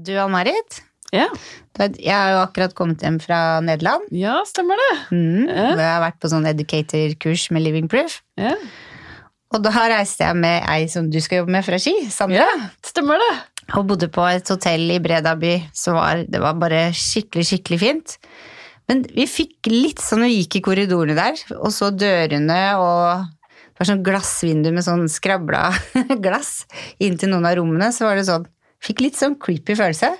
[0.00, 0.80] Du, Ann-Marit.
[1.12, 1.26] Ja.
[1.80, 4.06] Jeg har jo akkurat kommet hjem fra Nederland.
[4.14, 4.92] ja, stemmer det.
[5.10, 5.48] Mm.
[5.48, 5.64] Ja.
[5.72, 8.20] hvor Jeg har vært på sånn educator-kurs med Living Proof.
[8.38, 8.54] Ja,
[9.50, 12.44] Og da reiste jeg med ei som du skal jobbe med fra Ski, Sandra.
[12.46, 13.32] ja stemmer det.
[13.74, 15.56] Og bodde på et hotell i Bredaby.
[15.74, 18.16] Så var, det var bare skikkelig, skikkelig fint.
[18.90, 23.82] Men vi fikk litt sånn, vi gikk i korridorene der, og så dørene og det
[23.82, 25.70] var sånn glassvindu med sånn skrabla
[26.24, 26.64] glass
[26.98, 28.46] inn til noen av rommene, så var det sånn
[28.80, 30.12] Fikk litt sånn creepy følelse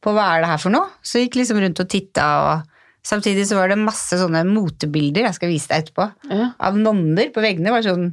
[0.00, 0.88] på hva er det her for noe.
[1.04, 5.36] Så gikk liksom rundt og titta, og samtidig så var det masse sånne motebilder, jeg
[5.36, 6.52] skal vise deg etterpå, Ja.
[6.58, 7.70] av nonner på veggene.
[7.74, 8.08] Var sånn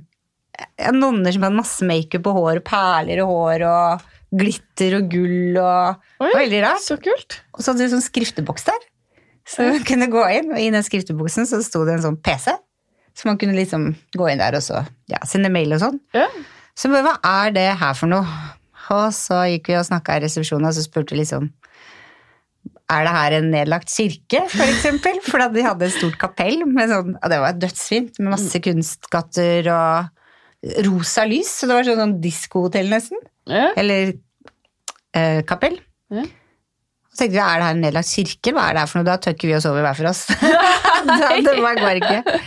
[0.58, 4.05] ja, Nonner som hadde masse makeup på hår, perler og hår og
[4.38, 6.81] glitter og gull og Oi, Veldig rart.
[6.84, 7.40] Så kult.
[7.54, 8.88] Og så hadde de sånn skrifteboks der.
[9.48, 12.52] Så man kunne gå inn, og i den skrifteboksen så sto det en sånn PC.
[13.16, 16.02] Så man kunne liksom gå inn der og så ja, sende mail og sånn.
[16.14, 16.28] Ja.
[16.78, 18.26] Så hva er det her for noe?
[18.96, 21.50] Og så gikk vi og snakka i resepsjonen, og så spurte vi liksom
[22.94, 25.20] Er det her en nedlagt kirke, for eksempel?
[25.25, 29.72] For de hadde et stort kapell med sånn ja, Det var dødsfint, med masse kunstskatter
[29.73, 31.52] og rosa lys.
[31.59, 33.22] Så det var sånn, sånn diskohotell, nesten.
[33.47, 33.72] Ja.
[33.80, 34.16] Eller
[35.16, 35.78] eh, kapell.
[36.14, 36.25] Ja.
[37.12, 38.53] Så tenkte vi, er det her en nedlagt kirke?
[38.53, 39.08] Hva er det her for noe?
[39.08, 40.25] Da tøkker vi oss over hver for oss.
[41.08, 42.40] da, det var går ikke.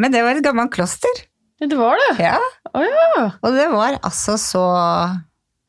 [0.00, 1.22] Men det var et gammelt kloster.
[1.60, 2.12] Det var det.
[2.24, 2.38] Ja.
[2.72, 3.24] Å ja.
[3.44, 4.64] Og det var altså så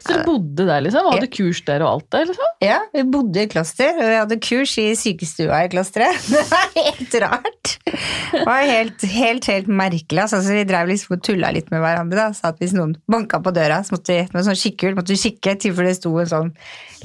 [0.01, 1.07] Så dere bodde der, liksom?
[1.13, 2.53] Hadde kurs der og alt der, liksom?
[2.63, 6.17] Ja, vi bodde i kloster, og vi hadde kurs i sykestua i klosteret.
[6.31, 7.73] Det var helt rart.
[7.85, 10.23] Det var helt, helt, helt merkelig.
[10.23, 12.17] Altså, så vi drev liksom og tulla litt med hverandre.
[12.17, 12.37] Da.
[12.37, 15.19] Så at hvis noen banka på døra, så måtte vi, med sånn kikkhull, måtte vi
[15.21, 16.51] kikke til for det sto en sånn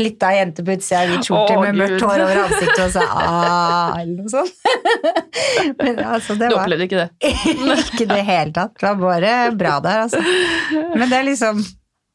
[0.00, 3.96] lita jente på utsida i hvit skjorte med mørkt hår over ansiktet og sa ah,
[4.00, 4.54] eller noe sånt.
[5.80, 7.34] Men altså, det Du var opplevde ikke det?
[7.76, 8.76] ikke i det hele tatt.
[8.78, 10.22] Det var bare bra der, altså.
[10.96, 11.64] Men det er liksom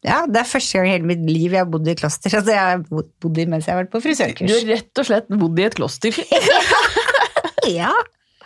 [0.03, 2.33] ja, det er første gang i hele mitt liv jeg har bodd i kloster.
[2.33, 2.81] Altså, jeg har
[3.21, 4.49] bodd i mens jeg har vært på Du frisørkurs.
[4.55, 6.17] har rett og slett bodd i et kloster.
[7.71, 7.91] Ja.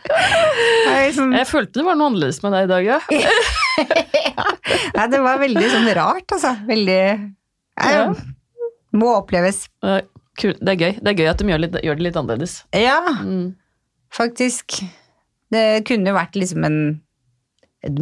[0.05, 2.97] Er liksom, Jeg følte det var noe annerledes med deg i dag, ja.
[4.97, 6.51] ja, det var veldig sånn rart, altså.
[6.67, 8.03] Veldig ja, Ja.
[8.95, 9.65] Må oppleves.
[9.81, 10.93] Det er gøy.
[10.99, 12.57] Det er gøy at de gjør, litt, gjør det litt annerledes.
[12.75, 13.55] Ja, Mm.
[14.15, 14.77] faktisk.
[15.51, 16.77] Det kunne jo vært liksom en
[17.85, 17.99] et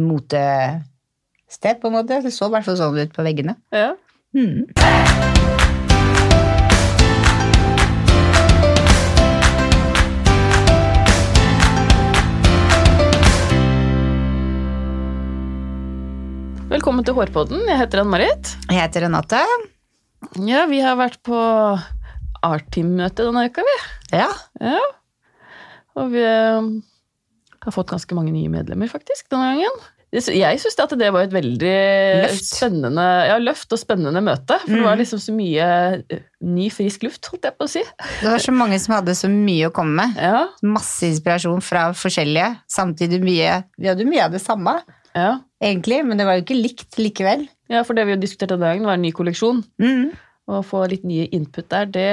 [1.54, 2.22] motested, på en måte.
[2.22, 3.56] Det så i hvert fall sånn ut på veggene.
[3.70, 3.94] Ja.
[4.34, 4.66] Mm.
[16.74, 17.62] Velkommen til Hårpodden.
[17.68, 18.56] Jeg heter Ann-Marit.
[18.68, 19.38] Jeg heter Renate.
[20.42, 21.38] Ja, vi har vært på
[22.44, 23.76] Artim-møte denne uka, vi.
[24.16, 24.30] Ja.
[24.58, 24.80] Ja.
[25.94, 26.66] Og vi eh,
[27.62, 29.84] har fått ganske mange nye medlemmer, faktisk, denne gangen.
[30.14, 31.70] Jeg syns at det var et veldig
[32.22, 32.44] Løft.
[32.46, 34.60] spennende ja, løft og spennende møte.
[34.62, 35.00] For det var Mm.
[35.02, 35.64] liksom så mye
[36.08, 37.82] eh, ny, frisk luft, holdt jeg på å si.
[38.20, 40.14] Det var så mange som hadde så mye å komme med.
[40.22, 42.52] Ja, Masse inspirasjon fra forskjellige.
[42.70, 44.76] Samtidig mye Vi hadde mye av det samme,
[45.16, 45.40] ja.
[45.62, 47.48] egentlig, men det var jo ikke likt likevel.
[47.68, 49.64] ja, for det vi diskuterte denne gangen, var en ny kolleksjon.
[49.82, 50.12] Mm.
[50.46, 52.06] Å få litt nye input der, det,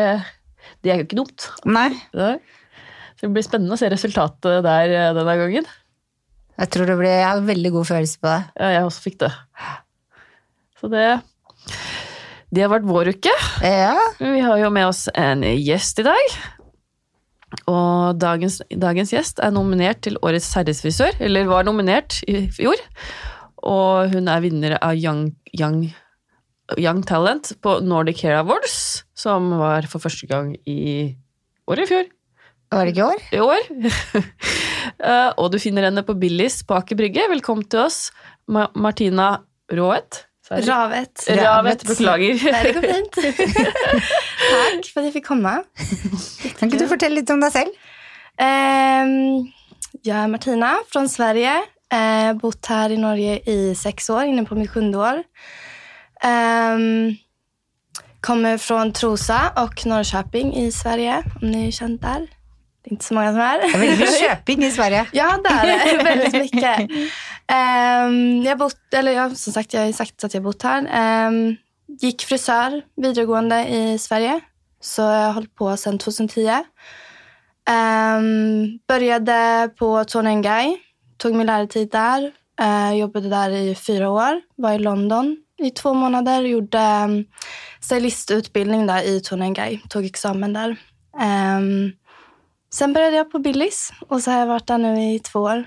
[0.81, 1.49] det er jo ikke dumt.
[1.65, 2.39] Nei, Det.
[3.19, 5.65] Så det blir spennende å se resultatet der eh, denne gangen.
[6.61, 8.39] Jeg tror det ble Jeg hadde veldig god følelse på det.
[8.61, 9.31] Ja, jeg også fikk det.
[10.77, 11.05] Så det
[12.51, 13.33] Det har vært vår uke.
[13.63, 13.95] Ja.
[14.19, 16.35] Vi har jo med oss en gjest i dag.
[17.71, 22.79] Og dagens, dagens gjest er nominert til Årets herresfrisør, eller var nominert i fjor.
[23.67, 25.85] Og hun er vinner av Young, Young,
[26.79, 31.15] Young Talent på Nordic Hair Awards, som var for første gang i
[31.71, 32.11] år i fjor.
[32.71, 33.25] Var det ikke i år?
[33.31, 34.67] I år.
[35.01, 37.25] Eh, og du finner henne på Billis på Aker Brygge.
[37.31, 38.11] Velkommen til oss,
[38.47, 39.37] Ma Martina
[39.71, 40.25] Rået.
[40.51, 41.23] Ravet.
[41.29, 42.51] Ravet, beklager.
[42.51, 43.15] Nej, det går fint.
[44.51, 45.63] Tack för att jag fick komma.
[46.59, 47.71] Kan ikke du fortelle litt om deg selv?
[48.37, 49.47] Ehm,
[50.03, 51.53] jag är Martina från Sverige.
[51.93, 55.23] Eh, bott här i Norge i sex år, inne på mitt sjunde år.
[56.23, 57.15] Ehm,
[58.21, 62.27] kommer från Trosa och Norrköping i Sverige, om ni är känt där.
[62.83, 63.77] Det är inte så många som är.
[63.77, 65.05] Veldig mye kjøping i Sverige.
[65.13, 66.03] Ja, det är det.
[66.09, 66.79] Väldigt mycket.
[67.51, 70.63] Um, jag har bott, eller jag, som sagt, jag har sagt att jag har bott
[70.63, 70.87] här.
[70.93, 71.55] Ehm,
[72.01, 74.39] gick frisör vidaregående i Sverige.
[74.81, 76.63] Så jag har hållit på sedan 2010.
[77.69, 80.77] Ehm, började på Tonengai.
[81.17, 82.31] Tog min lärartid där.
[82.61, 84.41] Eh, jobbade där i fyra år.
[84.55, 86.41] Var i London i två månader.
[86.41, 87.25] Gjorde um,
[87.79, 89.81] stylistutbildning där i Tonengai.
[89.89, 90.75] Tog examen där.
[91.19, 91.91] Ehm,
[92.73, 95.65] Sen började jag på Billys och så har jag varit där nu i två år.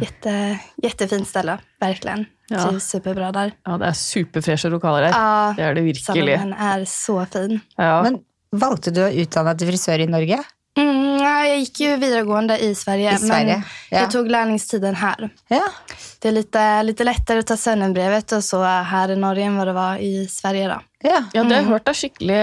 [0.00, 2.26] Jätte, jättefint ställe, verkligen.
[2.48, 2.68] Ja.
[2.68, 3.52] Trivs superbra där.
[3.64, 5.12] Ja, det er superfreshe lokaler her.
[5.12, 6.04] Ja, Det er det virkelig.
[6.04, 7.60] salongen är så fin.
[7.76, 8.02] Ja.
[8.02, 8.18] Men
[8.52, 10.38] valgte du utdanne deg til frisør i Norge?
[10.78, 13.98] Mm, ja, jag gick ju videregående i Sverige, I Sverige, men ja.
[14.00, 15.30] jag tog lärlingstiden här.
[15.48, 15.68] Ja.
[16.18, 19.66] Det är lite, lite lättare att ta svennebrevet och så här i Norge än vad
[19.66, 20.68] det var i Sverige.
[20.68, 20.80] Då.
[21.04, 21.24] Ja.
[21.32, 22.38] ja, det har jeg hørt er skikkelig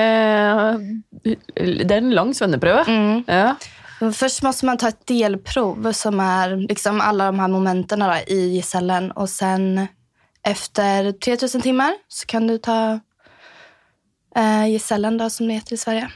[1.25, 2.85] Det er en lang svenneprøve.
[2.87, 3.23] Mm.
[3.27, 3.55] Ja.
[4.01, 8.13] Och Först måste man ta ett delprov som är liksom alla de här momenten då,
[8.27, 9.87] i gesällen och sen
[10.43, 12.99] efter 3000 timmar så kan du ta
[14.35, 16.11] eh, gesällen då, som det heter i Sverige.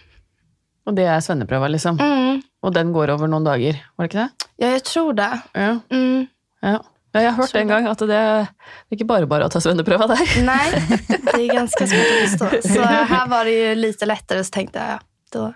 [0.89, 1.99] Og det er svenneprøva, liksom.
[2.01, 2.41] Mm.
[2.65, 4.47] Og den går over noen dager, var det ikke det?
[4.57, 5.31] Ja, jag tror det.
[5.53, 5.79] Ja.
[5.91, 6.27] Mm.
[6.61, 6.79] ja.
[7.13, 9.53] Ja jeg har hørt Tror en gang at det, det er ikke bare bare å
[9.53, 10.25] ta svenneprøva der.
[10.45, 10.73] Nej,
[11.07, 12.67] det är ganska svårt att förstå.
[12.73, 14.99] Så här var det ju lite lättare så tänkte jag, ja,
[15.33, 15.53] då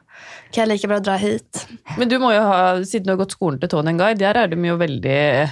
[0.51, 1.67] kan jag lika bra dra hit.
[1.97, 4.47] Men du må jo ha, siden du har gått skolen til Tony Guy, der er
[4.47, 5.49] de jo veldig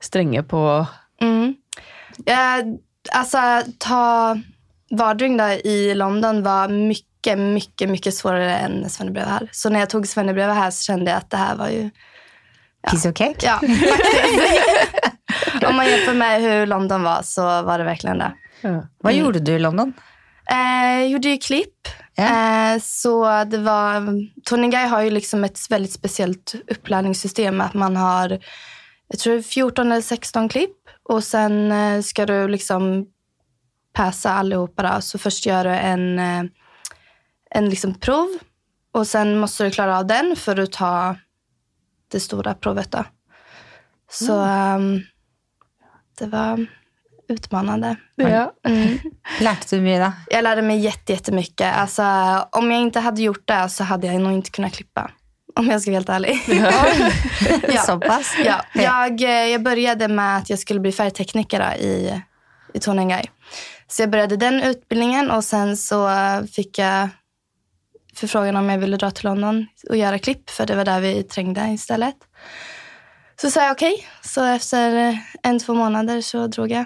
[0.00, 0.86] strenge på
[1.20, 1.54] Mm.
[2.24, 2.62] Ja,
[3.12, 3.38] alltså,
[3.78, 4.36] ta
[4.90, 9.48] Vardring där i London var mycket, mycket, mycket svårare än svennebrevet här.
[9.52, 11.90] Så när jag tog svennebrevet här så kände jag att det här var ju...
[12.90, 13.46] Piece of cake?
[13.46, 15.64] Ja, faktiskt.
[15.66, 18.32] Om man jämför med hur London var så var det verkligen det.
[18.60, 18.86] ja.
[19.02, 19.92] Hva gjorde du i London?
[20.50, 21.88] Eh, jag gjorde ju klipp.
[22.14, 22.24] Ja.
[22.74, 24.02] Eh, så det var...
[24.44, 27.60] Tony Guy har ju liksom ett väldigt speciellt upplärningssystem.
[27.60, 28.38] Att man har,
[29.08, 30.76] jag tror 14 eller 16 klipp.
[31.02, 33.06] Och sen eh, ska du liksom
[33.92, 34.82] passa allihopa.
[34.82, 35.00] Då.
[35.00, 36.42] Så först gör du en, eh,
[37.50, 38.28] en liksom prov.
[38.92, 41.16] Och sen måste du klara av den för att ta
[42.08, 42.90] det stora provet.
[42.90, 43.04] Då.
[44.10, 45.00] Så ehm,
[46.18, 46.66] det var
[47.28, 47.96] utmanande.
[48.14, 48.52] Ja.
[48.66, 48.98] Mm.
[49.40, 50.12] Lærte du mye da?
[50.30, 51.74] Jag lärde mig jätte, jättemycket.
[51.76, 52.02] Alltså,
[52.52, 55.10] om jag inte hade gjort det så hade jag nog inte kunnat klippa.
[55.56, 56.40] Om jag ska vara helt ärlig.
[56.46, 57.82] Ja.
[57.86, 58.34] Såpass?
[58.44, 62.22] ja, jag, eh, jag började med att jag skulle bli färgtekniker i,
[62.74, 63.24] i Tonengai.
[63.88, 66.10] Så jag började den utbildningen och sen så
[66.52, 67.08] fick jag
[68.18, 71.22] förfrågan om jag ville dra till London och göra klipp för det var där vi
[71.22, 72.16] trängde istället.
[73.40, 74.06] Så sa jag okej.
[74.22, 76.84] Så efter eh, en, två månader så drog jag.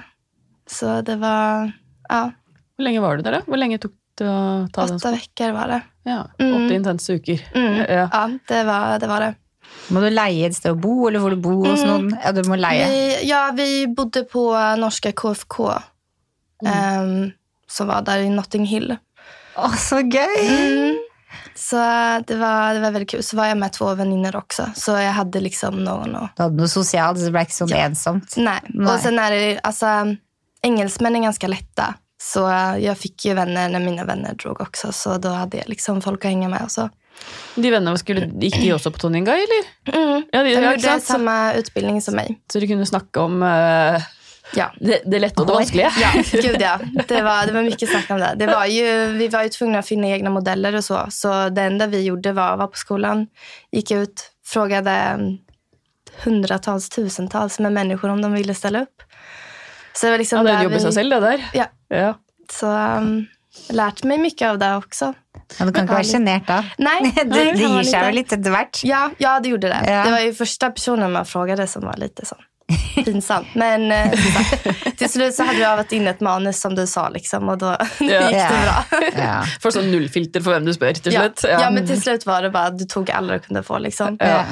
[0.71, 1.73] Så det var
[2.09, 2.31] ja,
[2.77, 3.41] Hvor lenge var du der, da?
[3.47, 5.81] Hvor lenge tok det å ta den åtta veckor var det.
[6.05, 6.55] Ja, Mm.
[6.67, 7.41] Åtte intense uker.
[7.55, 7.77] Mm.
[7.79, 8.09] Ja.
[8.13, 9.07] Ja, det var det.
[9.07, 9.35] Var det.
[9.89, 11.89] Må du leie et sted å bo, eller får du bo hos Mm.
[11.89, 12.19] noen?
[12.25, 12.89] Ja, du må leie.
[12.91, 14.45] Vi, ja, vi bodde på
[14.79, 15.71] norska KFK
[16.67, 17.31] ehm,
[17.71, 18.97] som var där i Notting Hill.
[19.57, 20.37] Å, så gøy!
[20.49, 20.99] Mm.
[21.63, 21.77] Så
[22.27, 23.23] det var, det var väldigt kul.
[23.23, 24.71] Så var jag med två vänner också.
[24.75, 26.37] Så jag hade liksom någon att...
[26.37, 27.77] Du hadde noe sosialt, så det ble ikke sånn Ja.
[27.87, 28.35] ensomt.
[28.37, 28.61] Nej.
[28.69, 28.95] Nej.
[28.95, 29.87] Och sen är det, alltså,
[30.63, 31.95] engelsmän är ganska lätta.
[32.23, 32.41] Så
[32.79, 34.93] jag fick ju vänner när mina vänner drog också.
[34.93, 36.89] Så då hade jag liksom folk att hänga med och så.
[37.55, 39.65] De vennene, skulle, Gikk de også på Tony eller?
[39.95, 40.23] Mm.
[40.33, 41.03] Ja, de, De gjorde sant?
[41.05, 42.39] Så, samma utbildning som mig.
[42.53, 44.03] så de kunne snakke om eh,
[44.55, 44.71] Ja.
[44.81, 45.57] det, det lette og det Oi.
[45.59, 45.91] vanskelige?
[46.01, 46.11] Ja,
[46.43, 46.79] gud ja.
[47.09, 48.35] Det var, det var mycket snack om det.
[48.37, 51.07] det var ju, vi var ju tvungna att finna egna modeller och så.
[51.11, 53.27] Så det enda vi gjorde var att vara på skolan,
[53.73, 55.19] gick ut, frågade
[56.25, 59.03] hundratals, tusentals med människor om de ville ställa upp.
[59.95, 61.45] Så det var liksom Ja, det er där en jobb i seg selv, det der.
[61.55, 62.15] Ja, Ja.
[62.53, 62.67] så
[62.97, 63.27] um,
[63.69, 65.15] lärt mig mycket av det också.
[65.59, 66.63] Ja, du kan ikke være sjenert da.
[66.79, 68.01] Nej, Det, det inte.
[68.01, 68.81] vel litt etter hvert.
[68.85, 69.83] Ja, ja, det gjorde det.
[69.87, 70.05] Ja.
[70.05, 72.37] Det var ju första personen man frågade som var lite så
[73.05, 73.55] pinsamt.
[73.55, 74.11] Men eh,
[74.97, 77.67] till slut så hade vi övat in ett manus som du sa liksom, och då
[78.01, 78.07] Ja.
[78.07, 78.49] gick Ja.
[78.51, 79.01] det bra.
[79.25, 79.43] Ja.
[79.63, 81.21] For sånn nullfilter for hvem du spør, til Ja.
[81.27, 81.45] slutt.
[81.51, 81.71] Ja.
[81.71, 83.79] men till slut var det bara att du tog alla du kunde få.
[83.79, 84.17] Liksom.
[84.21, 84.45] Ja.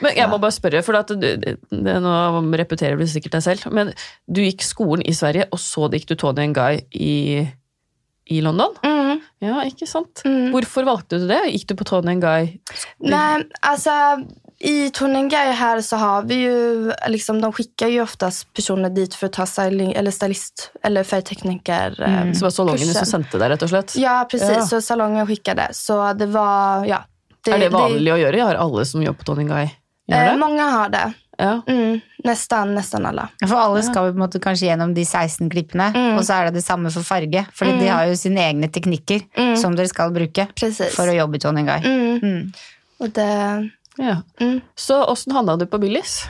[0.00, 2.12] Men jeg må bare spørre, for at du, det, nå
[2.56, 3.90] repeterer du sikkert deg selv, men
[4.32, 7.44] du gikk skolen i Sverige, og så gikk du Tony and Guy i,
[8.32, 8.72] i London?
[8.80, 9.20] Mm.
[9.44, 10.22] Ja, ikke sant?
[10.24, 10.54] Mm.
[10.54, 11.42] Hvorfor valgte du det?
[11.52, 12.48] Gikk du på Tony and Guy?
[13.12, 13.90] Nej, alltså
[14.62, 19.26] i Tonengai här så har vi ju, liksom, de skickar ju oftast personer dit för
[19.26, 22.02] att ta styling, eller stylist eller färgtekniker.
[22.02, 23.94] eh, Så var salongen som sendte deg, rett og slett?
[23.96, 24.50] Ja, precis.
[24.50, 24.66] Ja.
[24.66, 25.68] Så salongen skickade.
[25.72, 26.98] Så det var, ja.
[27.48, 28.42] er det vanlig å gjøre?
[28.42, 29.46] Har alle som jobber på Guy,
[30.10, 30.36] gjør Eh, det?
[30.38, 31.12] många har det.
[31.38, 31.62] Ja.
[31.66, 33.28] Mm, nästan, nästan alla.
[33.48, 36.18] For alle skal jo på en måte kanskje gjennom de 16 klippene, Mm.
[36.18, 37.46] og så er det det samme for farge.
[37.54, 39.56] Fordi de har jo sine egne teknikker Mm.
[39.56, 40.94] som dere skal bruke Precis.
[40.94, 41.80] for å jobbe i Tony Guy.
[41.84, 42.18] Mm.
[42.22, 42.52] Mm.
[42.98, 43.70] Och det,
[44.06, 44.22] ja.
[44.40, 44.60] mm.
[44.74, 46.24] Så åssen havna du på Billys?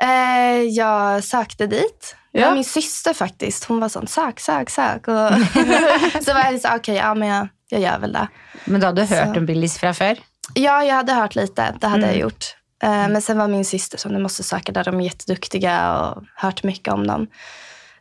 [0.00, 2.16] Eh, jag sökte dit.
[2.32, 2.46] Det Ja.
[2.48, 3.64] var min syster faktiskt.
[3.64, 5.08] Hon var sån, sök, sök, sök.
[5.08, 5.14] Och
[6.24, 8.28] så var jag så okej, ja men jag, jag gör väl det.
[8.64, 9.38] Men du hadde hørt Så.
[9.40, 10.18] om Billys fra før?
[10.54, 11.74] Ja, jag hade hört lite.
[11.80, 12.10] Det hade Mm.
[12.10, 12.44] jag gjort.
[12.82, 14.84] Eh, men sen var min syster som du måste söka där.
[14.84, 17.26] De är jätteduktiga och hört mycket om dem.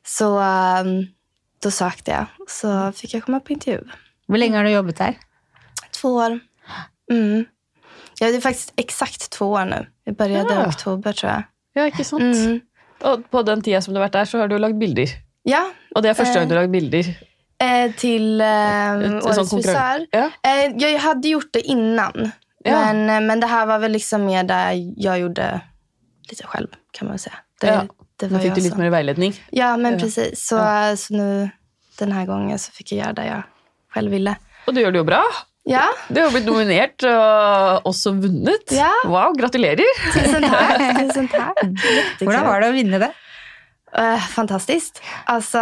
[0.05, 1.05] Så ehm,
[1.63, 2.25] då sökte jag.
[2.49, 3.81] Så fick jag komma på intervju.
[4.27, 5.17] Hvor lenge har du jobbet der?
[6.01, 6.39] Två år.
[7.11, 7.45] Mm.
[8.19, 9.85] Ja, det är faktiskt exakt två år nu.
[10.03, 10.63] Jag började Ja.
[10.65, 11.43] i oktober tror jag.
[11.73, 12.35] Ja, ikke sant?
[12.35, 12.59] Mm.
[13.03, 15.07] Og på den tida som du har vært der, så har du lagd bilder.
[15.43, 17.05] Ja, Og det er første gang Eh, du lagd bilder.
[17.59, 20.05] eh, till eh, Årets frisör.
[20.11, 20.29] Ja.
[20.43, 22.31] Eh, jag hade gjort det innan.
[22.63, 22.71] Ja.
[22.93, 25.61] Men, eh, men det här var väl liksom mer där jag gjorde
[26.29, 27.35] lite själv kan man väl säga.
[27.61, 27.81] Det, Ja.
[28.19, 28.81] det var fikk jag du litt som...
[28.81, 29.33] mer veiledning.
[29.51, 29.99] Ja, men Ja.
[29.99, 30.47] precis.
[30.47, 30.57] Så,
[30.97, 31.49] så nu
[31.99, 33.43] den här gången så fick jag göra det jag
[33.93, 34.35] själv ville.
[34.67, 35.23] Og du gjør det jo bra.
[35.65, 38.69] Ja, Du har blitt nominert og også vunnet.
[38.71, 38.91] Ja.
[39.09, 39.87] Wow, gratulerer!
[40.13, 40.77] tusen tack.
[40.99, 41.29] tusen.
[41.31, 42.27] Jättekul.
[42.27, 43.09] Hvordan var det å vinne det?
[43.97, 45.01] Eh, fantastiskt.
[45.25, 45.57] Alltså,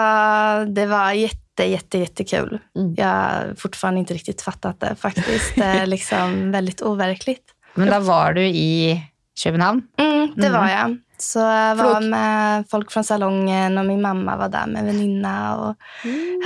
[0.68, 2.60] det var jätte, jätte, jättekul.
[2.76, 2.94] Mm.
[2.98, 5.56] Jag har fortfarande inte riktigt fattat det faktiskt.
[5.56, 7.44] Det är liksom väldigt overkligt.
[7.76, 9.02] Men da var du i
[9.44, 9.82] København.
[9.98, 10.62] Mm, det Mm.
[10.62, 10.98] var jag.
[11.18, 15.58] Så jag var med folk från salongen och min mamma var där med väninna.
[15.58, 15.76] Och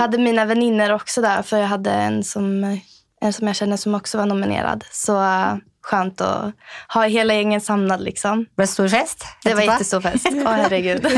[0.00, 2.78] hade mina väninnor också där för jag hade en som,
[3.32, 4.84] som jag känner som också var nominerad.
[4.92, 6.52] Så eh, skönt att
[6.94, 8.44] ha hela gängen samlad liksom.
[8.56, 9.24] Ble det stor fest?
[9.44, 10.26] Det var jättestor fest.
[10.32, 11.02] Åh herregud.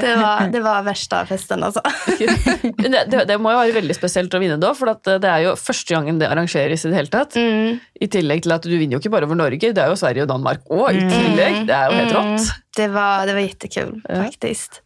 [0.00, 1.80] det, var, det var värsta festen alltså.
[2.78, 5.42] Det, det, det må jo være veldig spesielt å vinne da, for at det er
[5.48, 7.36] jo første gangen det arrangeres i det hele tatt.
[7.36, 7.78] Mm.
[8.00, 10.24] I tillegg til at du vinner jo ikke bare over Norge, det er jo Sverige
[10.24, 11.62] og Danmark òg i tillegg.
[11.68, 12.46] Det er jo helt Mm, rått.
[12.78, 14.22] det, var, det var jättekul Ja.
[14.24, 14.80] faktiskt.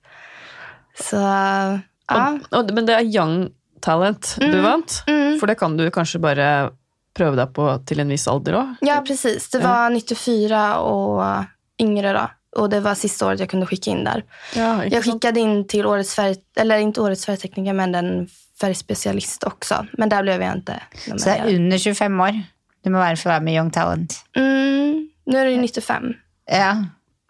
[0.99, 2.25] Så ja.
[2.33, 3.37] Og, og, men det er Young
[3.83, 4.63] Talent du Mm.
[4.63, 5.39] vant, Mm.
[5.41, 6.71] for det kan du kanskje bare
[7.15, 8.75] prøve deg på til en viss alder òg.
[8.81, 9.51] ja, precis.
[9.51, 11.45] Det var 94 och
[11.81, 12.31] yngre då.
[12.57, 14.25] Och det var sista året jag kunde skicka in där.
[14.55, 18.29] Ja, Jag skickade in till årets färg, eller inte årets färgtekniker men en
[18.61, 19.87] färgspecialist också.
[19.93, 21.55] Men där blev jag inte Så det nominerad.
[21.55, 22.43] under 25 år
[22.85, 24.15] du må være for å være med i Young Talent.
[24.37, 26.15] Mm, nu är det ju 95.
[26.51, 26.77] Ja.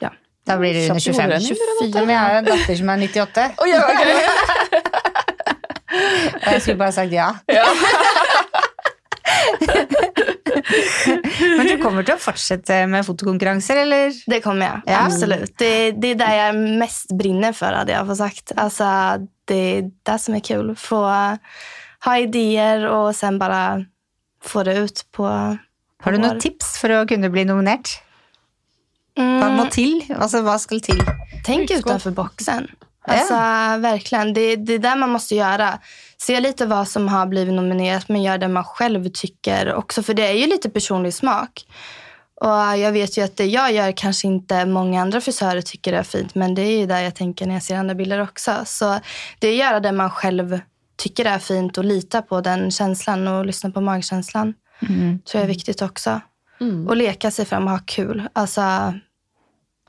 [0.01, 0.11] Ja.
[0.47, 1.31] Da blir det under Kjapt i 25.
[1.31, 4.07] hoderegning, dere, Ja, men jeg har en datter som er 98, Å, ja, ok.
[6.53, 7.31] jeg skulle bare sagt ja.
[7.47, 7.67] Ja.
[11.57, 14.13] Men du kommer til å fortsette med fotokonkurranser, eller?
[14.31, 15.01] Det kommer jag, Ja.
[15.07, 15.53] absolut.
[15.59, 18.53] Det, det är där jag mest brinner för hade jag fått sagt.
[18.57, 18.85] Alltså,
[19.45, 20.77] det är det som är kul.
[20.77, 21.03] Få
[22.05, 23.85] ha idéer och sen bara
[24.45, 25.23] få det ut på...
[25.23, 27.99] på Har du noen tips for å kunne bli nominert?
[29.17, 29.99] Hva må Mm, til?
[30.17, 31.03] Altså, hva skal til?
[31.45, 31.87] tänk Utskott.
[31.87, 32.11] utanför
[33.05, 33.35] Alltså,
[33.81, 34.35] verkligen.
[34.35, 35.79] Det, det är det man måste göra.
[36.19, 40.03] Se lite vad som har blivit nominerat, men gör det man själv tycker också.
[40.03, 41.67] För det är ju lite personlig smak.
[42.35, 46.03] Och jag vet ju att det jag gör kanske inte många andra frisörer tycker är
[46.03, 46.35] fint.
[46.35, 48.53] Men det är ju där jag tänker när jag ser andra bilder också.
[48.67, 49.01] Så
[49.39, 50.61] det är att göra det man själv
[50.97, 54.55] tycker är fint och lita på den känslan och lyssna på magkänslan.
[54.89, 55.19] Mm.
[55.19, 56.21] tror jag är viktigt också.
[56.61, 56.89] Mm.
[56.89, 58.29] Och leka sig fram och ha kul.
[58.33, 58.95] Alltså,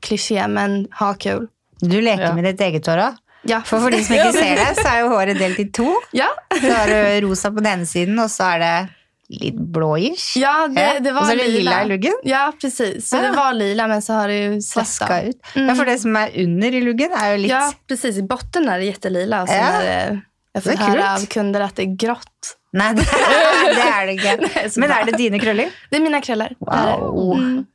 [0.02, 1.48] kliché, men ha kul.
[1.84, 2.34] Du leker Ja.
[2.34, 3.20] med ditt eget hår òg.
[3.44, 3.60] Ja.
[3.68, 5.90] For for de som ikke ser det, så er jo håret delt i to.
[6.16, 8.76] Ja, Så har du rosa på den ene siden, og så er det
[9.42, 10.38] litt blåish.
[10.38, 11.58] ja, det, det var Och så är det lila.
[11.72, 12.14] lila i luggen.
[12.24, 13.10] Ja, precis.
[13.10, 13.22] Så Ja.
[13.22, 15.28] det var lila, men så har det ju av.
[15.28, 15.36] ut.
[15.56, 18.18] Ja, for det som er under i luggen, er jo litt Ja, precis.
[18.18, 19.42] I botten är det jättelila.
[19.42, 19.72] Och sen Ja.
[19.82, 20.22] är det,
[20.54, 22.58] jag får Det är höra av kunder att det är grått.
[22.74, 24.48] Nei, det er det.
[24.56, 25.70] Nej, så Men er det dine krøller?
[25.90, 26.52] Det är mina krullar.
[26.72, 26.98] Är.
[27.00, 27.38] Wow.
[27.38, 27.66] Mm,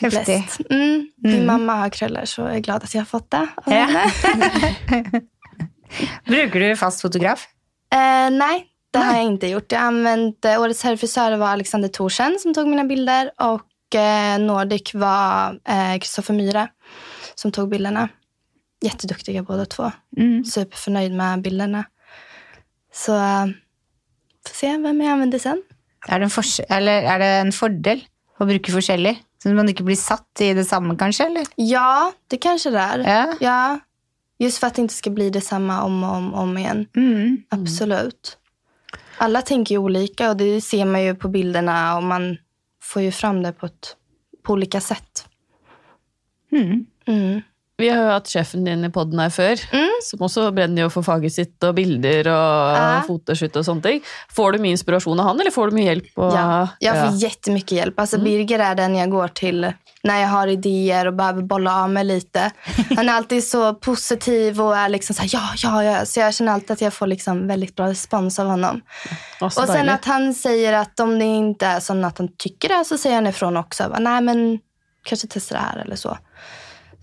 [0.00, 0.42] Blessed.
[0.70, 1.08] Mm.
[1.16, 1.46] Min Mm.
[1.46, 3.36] mamma har krullar så jag är glad att jag har fått det.
[3.56, 3.72] av Ja.
[3.72, 4.02] henne.
[6.26, 7.46] Bruker du fast fotograf?
[7.92, 9.16] Eh, nej, det har Nej.
[9.16, 9.72] jag inte gjort.
[9.72, 14.38] Jag har använt, eh, årets herrfrisör var Alexander Thorsen som tog mina bilder och eh,
[14.38, 16.68] Nordic var eh, Kristoffer Myhre
[17.34, 18.08] som tog bilderna.
[18.82, 19.92] Jätteduktiga båda två.
[20.16, 20.44] Mm.
[20.44, 21.84] Superförnöjd med bilderna.
[22.92, 23.46] Så eh,
[24.48, 25.62] får se vem jag använder sen.
[26.08, 28.02] Er det, en eller er det en fordel
[28.38, 29.14] å bruke forskjellig?
[29.44, 31.26] Så man ikke blir satt i det samme, kanskje?
[31.28, 31.48] Eller?
[31.60, 33.02] Ja, det kanske det är.
[33.04, 33.34] Ja.
[33.40, 33.80] Ja,
[34.38, 36.86] just för att det inte ska bli detsamma om och om, om igen.
[36.96, 37.42] Mm.
[37.48, 38.38] Absolut.
[39.18, 42.36] Alla tänker ju olika och det ser man ju på bilderna och man
[42.82, 43.96] får ju fram det på, ett,
[44.42, 45.28] på olika sätt.
[46.52, 46.86] Mm.
[47.78, 47.84] Mm.
[47.84, 49.90] Vi har jo hatt sjefen din i podden her før, Mm.
[50.02, 53.02] som også brenner jo for faget sitt og bilder og Ja.
[53.06, 54.00] fotoshoot og sånne ting.
[54.30, 56.06] Får du mye inspirasjon av han, eller får du mye hjelp?
[56.16, 57.28] Og, Ja, jag får Ja.
[57.28, 57.98] jättemycket hjälp.
[58.00, 59.72] Alltså Birger är den jag går till
[60.04, 62.50] när jag har idéer och behöver bolla av mig lite.
[62.96, 66.06] Han är alltid så positiv och är liksom så här, ja, ja, ja.
[66.06, 68.80] Så jag känner alltid att jag får liksom väldigt bra respons av honom.
[69.38, 72.68] Så och sen att han säger att om det inte är som att han tycker
[72.68, 73.96] det så säger han ifrån också.
[73.98, 74.58] Nej, men
[75.04, 76.18] kanske testa det här eller så.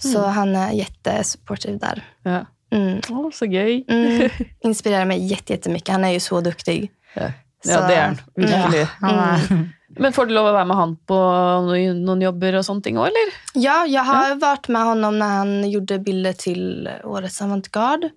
[0.01, 2.03] Så han är jättesupportive där.
[2.23, 2.45] Ja.
[2.77, 3.01] Mm.
[3.09, 3.83] Å, så gøy.
[3.87, 4.29] Mm.
[4.63, 5.89] Inspirerar mig jätte- jättemycket.
[5.89, 6.91] Han är ju så duktig.
[7.13, 7.31] Ja,
[7.65, 8.17] Så- ja det er han.
[8.35, 8.87] Virkelig.
[8.99, 11.15] Han er, Men får du lov å være med han på
[11.67, 13.33] noen jobber og sånne ting òg, eller?
[13.53, 18.09] Ja, jag har varit med honom när han gjorde bilder till årets avantgarde.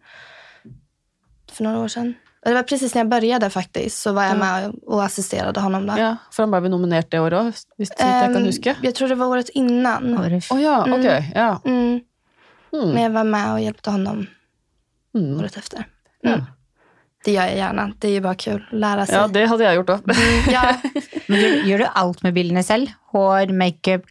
[1.52, 2.14] För några år sedan.
[2.44, 5.86] Och det var precis när jag började faktiskt, så var jag med och assisterade honom
[5.86, 5.98] där.
[5.98, 8.76] Ja, For han ble vel nominert det året så vidt jeg kan Ehm, huske.
[8.82, 10.18] jag tror det var året innan.
[10.18, 11.06] Året Å ja, ok.
[11.34, 11.60] Ja.
[11.64, 12.00] Mm.
[12.72, 12.90] Mm.
[12.90, 14.26] Men jag var med och hjälpte honom
[15.14, 15.38] Mm.
[15.40, 15.84] året efter.
[16.20, 16.32] Ja.
[16.34, 16.44] Mm.
[17.24, 17.92] Det gör jag gärna.
[17.98, 19.14] Det är ju bara kul att lära sig.
[19.14, 20.00] ja, det hadde jeg gjort òg.
[20.52, 20.76] Ja.
[21.28, 22.90] Men gjør, gjør du alt med bildene selv?
[23.12, 24.04] Hår, makeup?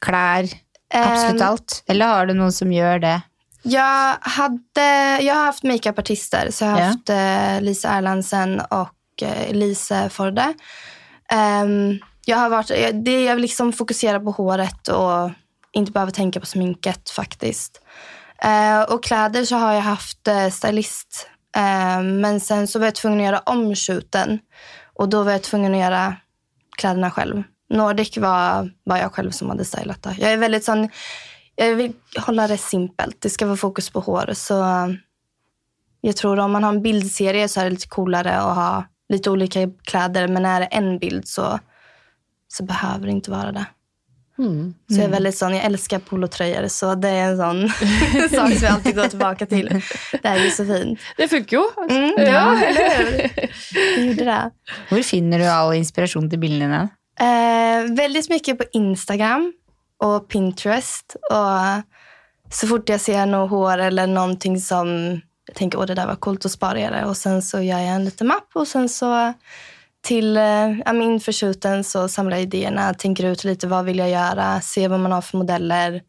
[0.93, 1.83] Absolutt Ehm, alt?
[1.87, 3.21] Eller har du noen som gjør det?
[3.63, 6.85] Jag, hade, jag har haft makeupartister, så jag har Ja.
[6.85, 10.53] haft eh, Lisa Erlandsen och eh, Elise Forde.
[11.29, 12.71] Ehm, jag har varit,
[13.05, 15.31] det jag vill liksom fokusera på håret och
[15.71, 17.81] inte behöva tänka på sminket faktiskt.
[18.43, 21.29] Eh, och kläder så har jag haft eh, stylist.
[21.55, 24.39] Ehm, men sen så var jag tvungen att göra om shooten
[24.93, 26.15] och då var jag tvungen att göra
[26.77, 27.43] kläderna själv.
[27.69, 30.15] Nordic var, var jag själv som hade stylat det.
[30.19, 30.89] Jag är väldigt sån,
[31.55, 33.21] jag vill hålla det simpelt.
[33.21, 34.29] Det ska vara fokus på hår.
[34.33, 34.53] Så
[36.01, 39.29] jag tror om man har en bildserie så är det lite coolare att ha lite
[39.29, 40.27] olika kläder.
[40.27, 41.59] Men är det en bild så,
[42.47, 43.65] så behöver det inte vara det.
[44.37, 44.73] Mm.
[44.89, 47.69] Så jag är väldigt sån, jag älskar polotröjor så det är en sån
[48.29, 49.81] sak som jag alltid går tillbaka till.
[50.21, 50.99] Det är ju så fint.
[51.17, 51.69] Det funker jo.
[51.89, 53.29] Mm, ja, eller hur?
[53.95, 54.51] Det gjorde det.
[54.89, 56.89] Hvor finner du all inspirasjon til bildene dine?
[57.19, 59.53] Eh, väldigt mycket på Instagram
[60.03, 61.15] och Pinterest.
[61.29, 64.87] Och så fort jag ser något hår eller någonting som
[65.47, 67.05] jag tänker åh det där var coolt, att spara det.
[67.05, 69.33] Och sen så gör jag en liten mapp och sen så
[70.03, 73.97] till eh, ja, men inför shooten så samlar jag idéerna, tänker ut lite vad vill
[73.97, 76.01] jag göra, ser vad man har för modeller.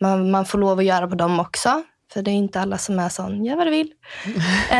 [0.00, 1.82] Man, man får lov att göra på dem också.
[2.12, 3.92] För det är inte alla som är sån, gör vad du vill.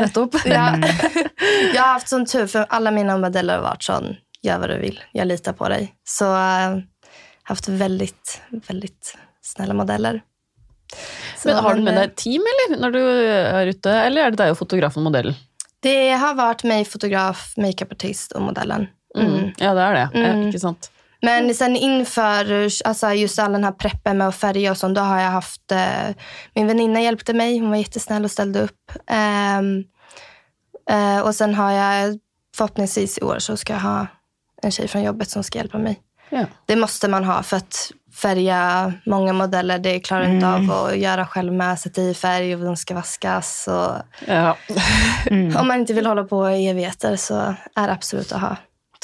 [0.00, 0.34] Nettopp.
[0.44, 0.76] Ja.
[1.74, 4.78] jag har haft sån tur för alla mina modeller har varit sån, gör vad du
[4.78, 5.94] vill, jag litar på dig.
[6.04, 6.82] Så jag har
[7.42, 10.22] haft väldigt, väldigt snälla modeller.
[11.38, 13.92] Så, Men Har du med eh, deg team, eller, når du er ute?
[13.92, 15.36] Eller er det deg og fotografen og modellen?
[15.82, 18.86] Det har varit mig, fotograf, makeupartist och modellen.
[19.18, 19.34] Mm.
[19.34, 19.52] Mm.
[19.58, 20.08] Ja, det er det.
[20.14, 20.48] Mm.
[20.48, 20.90] ikke sant?
[21.22, 25.00] Men sen inför alltså just all den här preppen med att färga och sånt, då
[25.00, 25.72] har jag haft...
[25.72, 26.14] Eh,
[26.54, 28.92] min väninna hjälpte mig, hon var jättesnäll och ställde upp.
[29.06, 29.84] Ehm,
[30.90, 32.18] eh, och sen har jag,
[32.56, 34.06] förhoppningsvis i år, så ska jag ha
[34.62, 36.00] en tjej från jobbet som ska hjälpa mig.
[36.32, 36.46] Ja.
[36.66, 40.96] Det måste man ha för att färga många modeller, det klarar jag inte av att
[40.98, 41.78] göra själv med.
[41.78, 43.68] Sätta i färg och de ska vaskas.
[43.68, 44.56] Och, Ja.
[45.30, 48.56] Om man inte vill hålla på i evigheter så är det absolut att ha.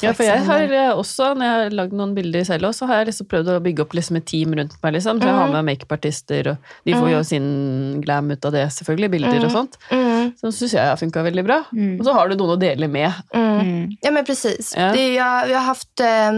[0.02, 2.86] ja, for jeg har eh, også, når jeg har lagd noen bilder selv også, så
[2.86, 4.92] har jeg liksom prøvd å bygge opp liksom et team rundt meg.
[4.94, 5.18] liksom.
[5.18, 7.48] Så jeg har med makeupartister, og de får jo sin
[8.04, 9.10] glam ut av det, selvfølgelig.
[9.16, 9.78] Bilder og sånt.
[10.28, 11.58] Mm, Så syns jeg har funka veldig bra.
[11.98, 13.12] Og så har du noen å dele med.
[13.34, 13.60] mm.
[13.60, 13.96] Mm.
[14.00, 14.74] Ja men precis.
[14.76, 14.92] Ja.
[14.92, 16.32] Det, jag, jag har haft, eh,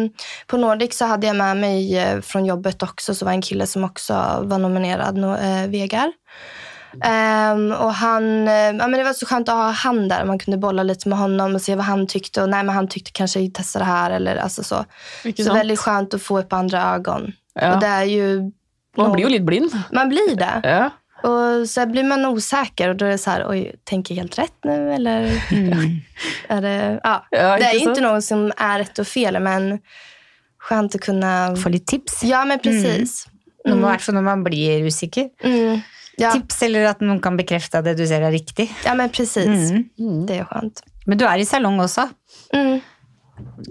[0.46, 3.66] på Nordic så hade jag med mig eh, från jobbet också, så var en kille
[3.66, 6.12] som också var nominerad, no, eh, Vegar.
[7.04, 10.24] Ehm, och han, eh, ja, men det var så skönt att ha han där.
[10.24, 12.42] Man kunde bolla lite med honom och se vad han tyckte.
[12.42, 14.10] Och nej, men han tyckte kanske testa det här.
[14.10, 14.84] Eller, alltså så
[15.36, 15.58] så sant?
[15.58, 17.32] väldigt skönt att få upp andra ögon.
[17.54, 17.74] Ja.
[17.74, 18.50] Och det är ju,
[18.96, 19.70] Man blir jo litt blind.
[19.92, 20.60] man blir det.
[20.62, 20.90] Ja.
[21.22, 24.38] Och så blir man osäker och då är det så här, oj, tänker jag helt
[24.38, 25.42] rätt nu eller?
[25.52, 26.00] Mm.
[26.48, 27.26] Är det, ja.
[27.30, 28.00] Ja, det är inte sant?
[28.00, 29.78] något som är rätt och fel, men
[30.58, 31.56] skönt att kunna...
[31.56, 32.22] Få litt tips.
[32.24, 33.26] Ja, men precis.
[33.64, 35.28] Noe med, i hvert fall når man blir usikker.
[35.44, 35.80] Mm.
[36.16, 38.66] Ja, Tips eller at noen kan bekrefte at det du ser er riktig.
[38.84, 39.46] ja, men precis.
[39.70, 39.84] Mm.
[39.98, 40.26] Mm.
[40.26, 40.82] Det är skönt.
[41.06, 42.08] Men du er i salong også.
[42.52, 42.80] Mm.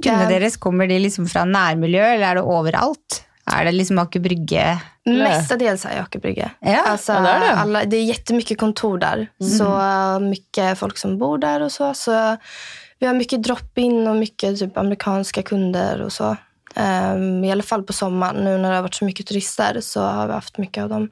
[0.03, 0.29] Kundene Ja.
[0.29, 3.19] deres, kommer de liksom fra nærmiljø, eller er det overalt?
[3.51, 4.63] Er det liksom Aker Brygge?
[5.17, 6.51] Mestadels är jag Aker Brygge.
[6.59, 7.51] Ja, Alltså, ja, det är det.
[7.51, 9.27] Alla, det är jättemycket kontor där.
[9.57, 11.93] Så uh, mycket folk som bor där och så.
[11.93, 12.37] Så
[12.99, 16.37] vi har mycket drop-in och mycket typ amerikanska kunder och så.
[16.75, 18.43] Ehm, I alla fall på sommaren.
[18.43, 21.09] Nu när det har varit så mycket turister så har vi haft mycket av dem.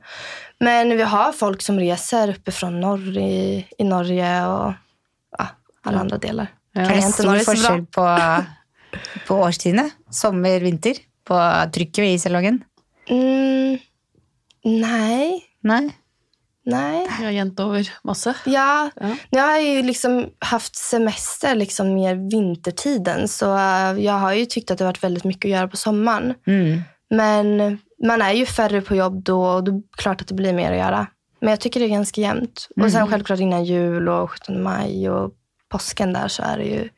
[0.60, 4.74] Men vi har folk som reser uppifrån norr i, i Norge och
[5.38, 5.48] ja,
[5.84, 6.48] alla andra delar.
[6.72, 6.86] Ja.
[6.86, 8.18] Kan det inte stor så forskjell på,
[9.28, 9.90] på årstidene?
[10.10, 10.94] Sommer, vinter?
[11.24, 12.64] På trykket i salongen?
[13.10, 13.78] Mm,
[14.63, 15.91] nej, Nei?
[16.65, 17.06] nej.
[17.20, 18.34] Jeg har jent over masse.
[18.46, 19.15] Ja, Ja.
[19.32, 23.28] nu har jag ju liksom haft semester liksom mer vintertiden.
[23.28, 25.78] Så eh, jag har ju tyckt att det har varit väldigt mycket att göra på
[25.78, 26.34] sommaren.
[26.48, 26.82] Mm.
[27.10, 30.34] Men man är ju färre på jobb då och då är det klart att det
[30.34, 31.08] blir mer att göra.
[31.39, 32.67] Men jag tycker det är ganska jämnt.
[32.82, 35.34] Och sen självklart innan jul och 17 maj och
[35.70, 36.89] påsken där så är det ju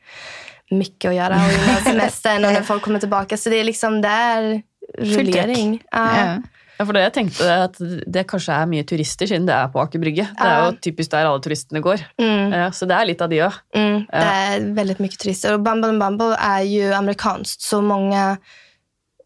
[0.70, 1.34] mycket att göra.
[1.34, 3.36] Och innan semestern och när folk kommer tillbaka.
[3.36, 4.62] Så det är liksom där
[4.98, 5.82] rullering.
[5.90, 6.08] Ja.
[6.26, 6.42] Ja.
[6.80, 7.74] Ja, for det jeg tenkte at
[8.08, 10.24] det kanskje er mye turister, siden det er på Aker Brygge.
[10.32, 10.70] Det er Ja.
[10.70, 12.00] jo typisk der alle turistene går.
[12.16, 12.52] Mm.
[12.56, 13.52] Ja, så det er litt av de òg.
[13.76, 15.52] Mm, det är väldigt mycket turister.
[15.54, 17.60] Och Bumble Bumble är ju amerikanskt.
[17.60, 18.38] Så många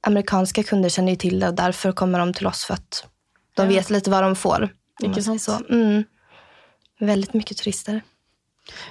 [0.06, 3.04] amerikanska kunder känner ju till det och därför kommer de till oss för att
[3.56, 3.68] de Ja.
[3.78, 4.68] vet lite vad de får.
[5.00, 5.42] säger sant?
[5.42, 5.60] Så.
[5.70, 6.04] Mm.
[7.00, 8.02] Väldigt mycket turister.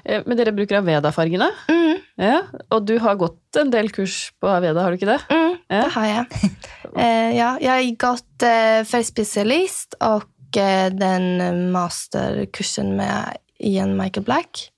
[0.05, 1.49] Eh, Men dere bruker Aveda-fargene.
[1.69, 2.41] Mm, Ja.
[2.69, 5.21] Og du har gått en del kurs på Aveda, har du ikke det?
[5.29, 5.81] mm, Ja.
[5.83, 6.25] det har jag.
[6.99, 14.69] Eh, ja, jag har gått eh, färgspecialist och eh, den masterkursen med Ian Michael Black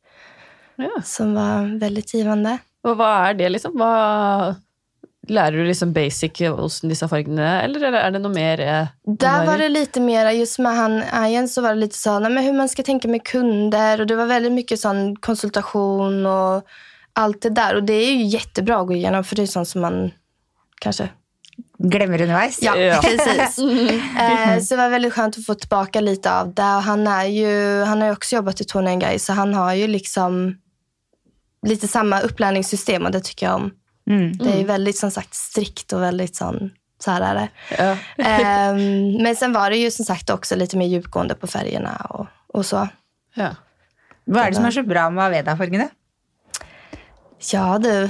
[0.78, 1.02] Ja.
[1.04, 2.58] som var väldigt givande.
[2.84, 3.74] Og hva er det, liksom?
[3.76, 4.56] Hva
[5.28, 6.42] Lærer du liksom basic
[6.84, 10.60] disse fargene er, eller er det noe mer eh, Där var det lite mer, just
[10.60, 13.24] med han Ian så var det lite så, nej, men hur man ska tänka med
[13.24, 16.64] kunder och det var väldigt mycket sån konsultation och
[17.14, 17.76] allt det där.
[17.76, 20.12] Och det är ju jättebra att gå igenom för det är sånt som man
[20.82, 21.10] kanske
[21.78, 22.60] Glemmer underveis.
[22.62, 23.02] Ja, Ja.
[23.02, 23.60] precis.
[24.20, 26.62] Eh, så det var väldigt skönt att få tillbaka lite av det.
[26.76, 29.74] Och han, är ju, han har ju också jobbat i Tony Guy så han har
[29.74, 30.58] ju liksom
[31.68, 33.72] lite samma upplärningssystem och det tycker jag om.
[34.10, 34.38] Mm.
[34.38, 37.50] Det är ju väldigt som sagt strikt och väldigt sån, så här är det.
[37.78, 37.98] Ja.
[38.26, 42.28] Ehm, men sen var det ju som sagt också lite mer djupgående på färgerna och,
[42.48, 42.88] och så.
[43.34, 43.56] ja.
[44.26, 45.90] Hva er det som er så bra med Aveda-fargene?
[47.40, 48.10] Ja du.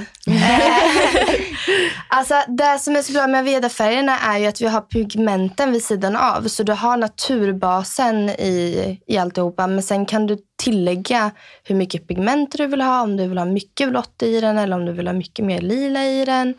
[2.08, 5.84] alltså det som är så bra med Veda-färgerna är ju att vi har pigmenten vid
[5.84, 6.48] sidan av.
[6.48, 9.66] Så du har naturbasen i, i alltihopa.
[9.66, 11.30] Men sen kan du tillägga
[11.64, 13.02] hur mycket pigment du vill ha.
[13.02, 15.60] Om du vill ha mycket blått i den eller om du vill ha mycket mer
[15.60, 16.54] lila i den.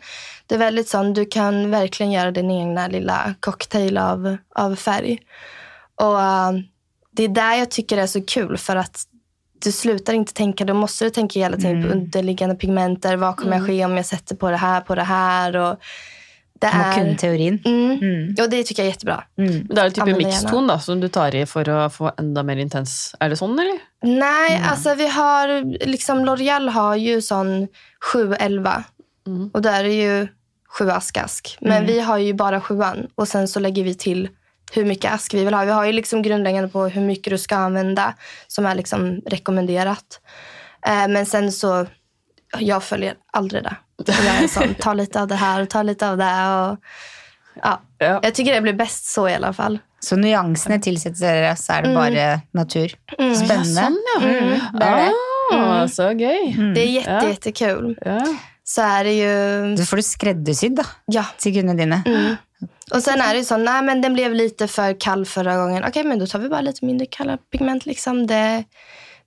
[0.46, 1.14] Det är väldigt sånt.
[1.14, 5.18] Du kan verkligen göra din egna lilla cocktail av, av färg.
[5.94, 6.52] Och eh,
[7.10, 9.04] det är där jag tycker det är så kul för att
[9.60, 13.16] du slutar inte tänka, då måste du tänka hela tiden på underliggande pigmenter.
[13.16, 15.56] Vad kommer jag ske om jag sätter på det här, på det här?
[15.56, 15.76] Och
[16.60, 16.94] det är...
[16.94, 17.62] kunne teorien.
[17.64, 17.98] Mm.
[18.02, 18.34] Mm.
[18.40, 19.24] Och det tycker jag är jättebra.
[19.38, 19.66] Mm.
[19.66, 22.56] Det jo type Anvender mikston da, som du tar i for å få enda mer
[22.56, 23.14] intens.
[23.20, 23.78] Er det sånn, eller?
[24.02, 25.48] Nej, alltså vi har,
[25.86, 27.68] liksom L'Oreal har ju sån
[28.12, 28.84] 711
[29.28, 29.50] Mm.
[29.54, 30.28] och där är ju
[30.68, 31.56] sju ask-ask.
[31.60, 34.28] Men vi har ju bara sjuan och sen så lägger vi till
[34.72, 35.64] hur mycket ask vi vill ha.
[35.64, 38.14] Vi har ju liksom grundläggande på hur mycket du ska använda
[38.46, 40.20] som är liksom rekommenderat.
[40.86, 41.86] Eh, men sen så,
[42.58, 43.76] jag följer aldrig det.
[44.06, 46.24] Jag är sån, ta lite av det här och ta lite av det.
[46.24, 46.78] Och,
[47.62, 47.80] ja.
[47.98, 48.20] Ja.
[48.22, 49.78] Jag tycker det blir bäst så i alla fall.
[50.00, 52.92] Så nyansene tilsetter dere, så er det bare natur.
[53.18, 53.34] Mm.
[53.34, 53.82] Spennende.
[53.82, 54.20] Sånn, ja.
[54.28, 55.12] Mm, det er det.
[55.56, 56.52] Ah, så gøy.
[56.74, 57.28] Det är jätte, Ja.
[57.28, 57.98] jättekul.
[58.04, 58.20] Ja.
[58.64, 61.24] Så är det ju, Så får du skreddersydd da, ja.
[61.38, 62.02] til kundene dine.
[62.06, 62.36] Mm.
[62.90, 65.84] Och sen är det ju så, nej men den blev lite för kall förra gången.
[65.88, 67.86] Okej, men då tar vi bara lite mindre kalla pigment.
[67.86, 68.26] Liksom.
[68.26, 68.64] Det,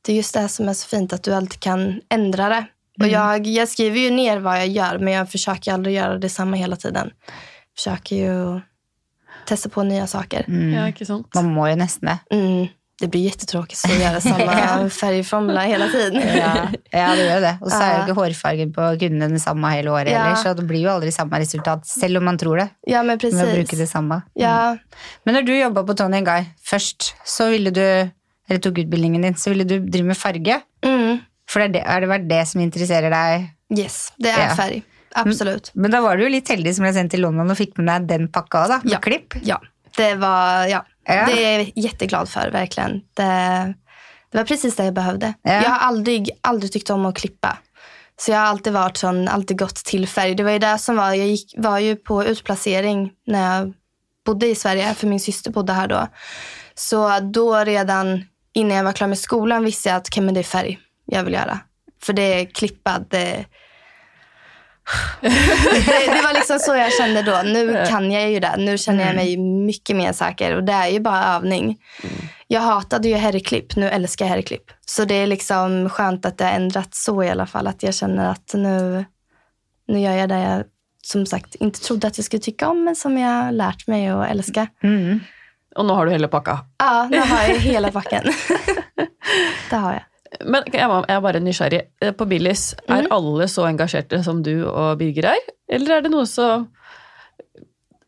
[0.02, 2.66] det är just det som är så fint, att du alltid kan ändra det.
[3.00, 6.58] Och jag, jag skriver ju ner vad jag gör, men jag försöker aldrig göra detsamma
[6.58, 7.12] hela tiden.
[7.76, 8.62] Försöker ju
[9.46, 10.46] testa på nya saker.
[10.48, 10.94] Mm.
[11.08, 11.24] ja?
[11.36, 12.36] Man må jo nesten det.
[12.36, 12.68] Mm.
[13.02, 16.22] Det blir jättetråkigt att göra samma färgformula hela tiden.
[16.38, 17.54] Ja, ja det gjør det.
[17.62, 18.04] Og så jo Ja.
[18.06, 20.36] ikke hårfargen på kundene den samme hele året Ja.
[20.38, 22.70] så det blir jo aldri samme resultat, selv om man tror det.
[22.88, 23.80] Ja, men Med å bruke precis.
[23.80, 24.22] det samme.
[24.36, 24.78] Ja,
[25.26, 27.82] Men når du jobba på Tony Guy først, så ville du,
[28.50, 30.62] eller tok utbildningen din, så ville du drive med farge.
[30.86, 31.20] mm.
[31.52, 33.50] For det er det, er det som interesserer deg?
[33.78, 34.56] yes, det är Ja.
[34.56, 34.84] färg.
[35.16, 35.72] Absolut.
[35.74, 37.88] Men da var du jo litt heldig som ble sendt til London og fikk med
[37.88, 38.78] deg den pakka òg, da.
[38.84, 39.00] Med Ja.
[39.00, 39.34] klipp.
[39.44, 39.58] Ja,
[39.98, 41.26] det var, ja, Ja.
[41.26, 42.92] det är jag jätteglad för, verkligen.
[43.14, 43.74] Det,
[44.32, 45.34] det var precis det jag behövde.
[45.42, 45.52] Ja.
[45.52, 47.58] Jag har aldrig, aldrig tyckt om att klippa.
[48.18, 50.36] Så jag har alltid varit sån, alltid gått till färg.
[50.36, 53.74] Det var ju det som var, jag gick, var ju på utplacering när jag
[54.26, 56.08] bodde i Sverige, för min syster bodde här då.
[56.76, 60.40] Så då redan innan jag var klar med skolan visste jag att okay, men det
[60.40, 61.60] är färg jag vill göra.
[62.02, 63.46] För det är klippa, det,
[65.22, 67.42] det, det var liksom så jag kände då.
[67.46, 68.56] Nu kan jag ju det.
[68.58, 70.56] Nu känner jag mig mycket mer säker.
[70.56, 71.78] Och det är ju bara övning.
[72.48, 73.76] Jag hatade ju herrklipp.
[73.76, 74.72] Nu älskar jag herrklipp.
[74.86, 77.68] Så det är liksom skönt att det har ändrats så i alla fall.
[77.68, 79.06] Att jag känner att nu,
[79.88, 80.64] nu gör jag det jag
[81.04, 82.84] som sagt inte trodde att jag skulle tycka om.
[82.84, 84.68] Men som jag lärt mig att älska.
[84.84, 85.20] Mm.
[85.76, 86.60] Og nå har du hele pakka.
[86.78, 88.24] Ja, nu har jag hela packen.
[89.70, 90.04] det har jag.
[90.46, 91.82] Men jeg er bare nysgjerrig.
[92.02, 95.42] Eh, På Billys, er alle så engasjerte som du og Birger er?
[95.70, 96.68] Eller er det noe som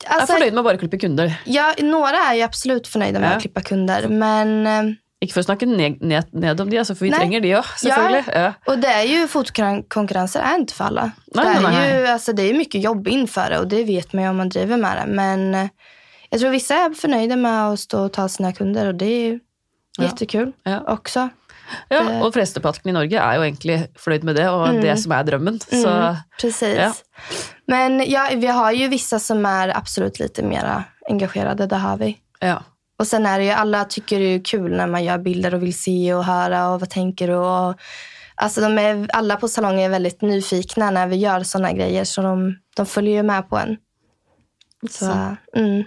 [0.04, 1.34] er Alltså, fornøyd med å bare klippe kunder?
[1.46, 3.36] ja, några är ju absolut förnöjda med Ja.
[3.36, 4.08] att klippa kunder.
[4.08, 7.20] Men eh, Ikke for å snakke ned, ned, ned om de, altså, for vi Nei.
[7.20, 8.24] trenger de òg, selvfølgelig.
[8.34, 8.54] Ja.
[8.68, 11.12] Och det är ju fotokonkurrenser är inte för alla.
[11.36, 12.00] Nej, det, är nej, nej.
[12.02, 14.50] ju, alltså, det är mycket jobb inför det och det vet man ju om man
[14.50, 15.06] driver med det.
[15.14, 15.68] Men eh,
[16.30, 19.26] jag tror vissa är förnöjda med att stå och ta sina kunder och det är
[19.32, 19.40] ju
[19.98, 20.04] Ja.
[20.04, 20.84] jättekul Ja.
[20.88, 21.30] också.
[21.90, 24.82] Ja, Det- og flesteparten i Norge er jo egentlig fornøyd med det, og Mm.
[24.82, 25.60] det som er drømmen.
[25.60, 26.78] Så Mm, precis.
[26.78, 26.92] ja.
[27.68, 32.18] Men ja, vi har ju vissa som är absolut lite mer engagerade, det har vi.
[32.42, 32.62] ja.
[33.00, 35.64] Och sen är det ju, alla tycker det är kul när man gör bilder och
[35.64, 37.34] vill se och höra och vad tänker du?
[37.36, 37.76] Och,
[38.36, 42.22] alltså de är, alla på salongen är väldigt nyfikna när vi gör sådana grejer så
[42.22, 43.78] de, de följer ju med på en.
[44.90, 45.06] Så,
[45.56, 45.84] mm.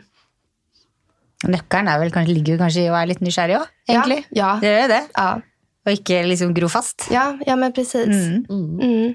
[1.46, 4.22] Nøkkelen er vel, kanskje, ligger kanskje i å være litt nysgjerrig òg, egentlig.
[4.34, 5.02] Ja, Det gjør jo det.
[5.16, 5.40] ja.
[5.86, 7.06] Og ikke liksom gro fast.
[7.14, 8.10] Ja, ja men precis.
[8.10, 8.46] Mm.
[8.50, 8.80] Mm.
[8.80, 9.14] Mm.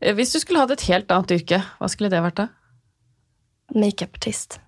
[0.00, 2.48] Eh, du skulle hatt et helt annet yrke, hva skulle det vært da?
[3.74, 4.60] Makeupartist.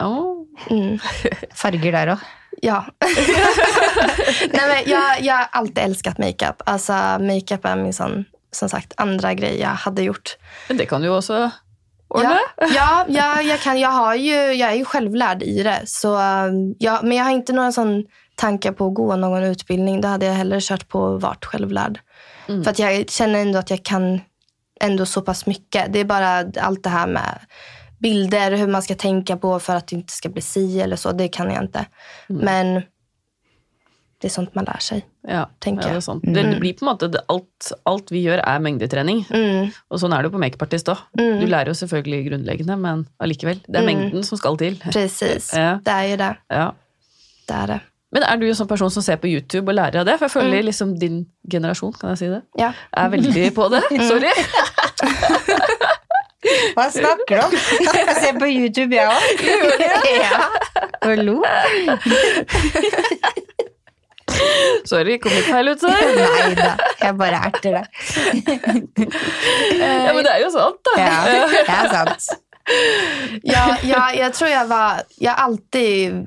[0.00, 0.32] Åh,
[0.70, 0.98] Mm.
[1.60, 2.20] Farger der òg.
[2.62, 2.84] Ja.
[4.52, 6.62] Nej, men jag, jag har alltid älskat makeup.
[6.66, 10.36] Alltså, makeup är min sån, som sagt andra grej jag hade gjort.
[10.68, 11.50] Men det kan du jo også
[12.08, 12.38] ordne.
[12.56, 15.82] Ja, ja, ja jag, kan, jag, har ju, jag är ju självlärd i det.
[15.86, 16.08] Så,
[16.78, 18.04] ja, men jag har inte några sån
[18.36, 20.00] tankar på att gå någon utbildning.
[20.00, 22.00] Då hade jag hellre kört på och varit självlärd.
[22.48, 22.64] Mm.
[22.64, 24.20] För att jag känner ändå att jag kan
[24.80, 25.92] ändå så pass mycket.
[25.92, 27.38] Det är bara allt det här med
[27.98, 31.12] bilder, hur man ska tänka på för att det inte ska bli si eller så.
[31.12, 31.86] Det kan jag inte.
[32.30, 32.44] Mm.
[32.44, 32.82] Men
[34.20, 35.06] det är sånt man lär sig.
[35.28, 35.96] Ja, Tenker ja, det jeg.
[35.96, 36.22] er sant.
[36.34, 39.24] Det, blir på måte det, alt, alt vi gjør, er mengdetrening.
[39.30, 41.02] Mm, Og sånn er det på makeupartist òg.
[41.18, 41.40] Mm.
[41.40, 43.60] Du lærer jo selvfølgelig grunnleggende, men allikevel.
[43.66, 43.86] Det er Mm.
[43.92, 44.78] mengden som skal til.
[44.92, 45.80] precis, Ja.
[45.84, 46.36] det är ju det.
[46.48, 46.72] Ja.
[47.48, 47.80] det, är det.
[48.14, 50.14] Men er du en sånn person som ser på YouTube og lærer av det?
[50.20, 52.70] For jeg føler liksom din generasjon, kan jeg si det, Ja.
[52.96, 53.82] er veldig på det.
[54.06, 54.30] Sorry.
[56.76, 57.52] Hva snakker du om?
[57.82, 59.22] Jeg ser på YouTube, jeg òg.
[60.22, 60.46] Ja.
[61.06, 61.36] Og lo.
[64.86, 65.90] Sorry, kom litt feil ut der.
[66.20, 67.86] Nei da, jeg bare erter deg.
[69.80, 70.94] Ja, men det er jo sant, da.
[71.00, 72.22] Ja, det er sant.
[73.46, 76.26] Ja, ja, jag tror jag var, jag har alltid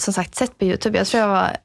[0.00, 0.98] som sagt sett på YouTube.
[0.98, 1.56] Jag tror jag var,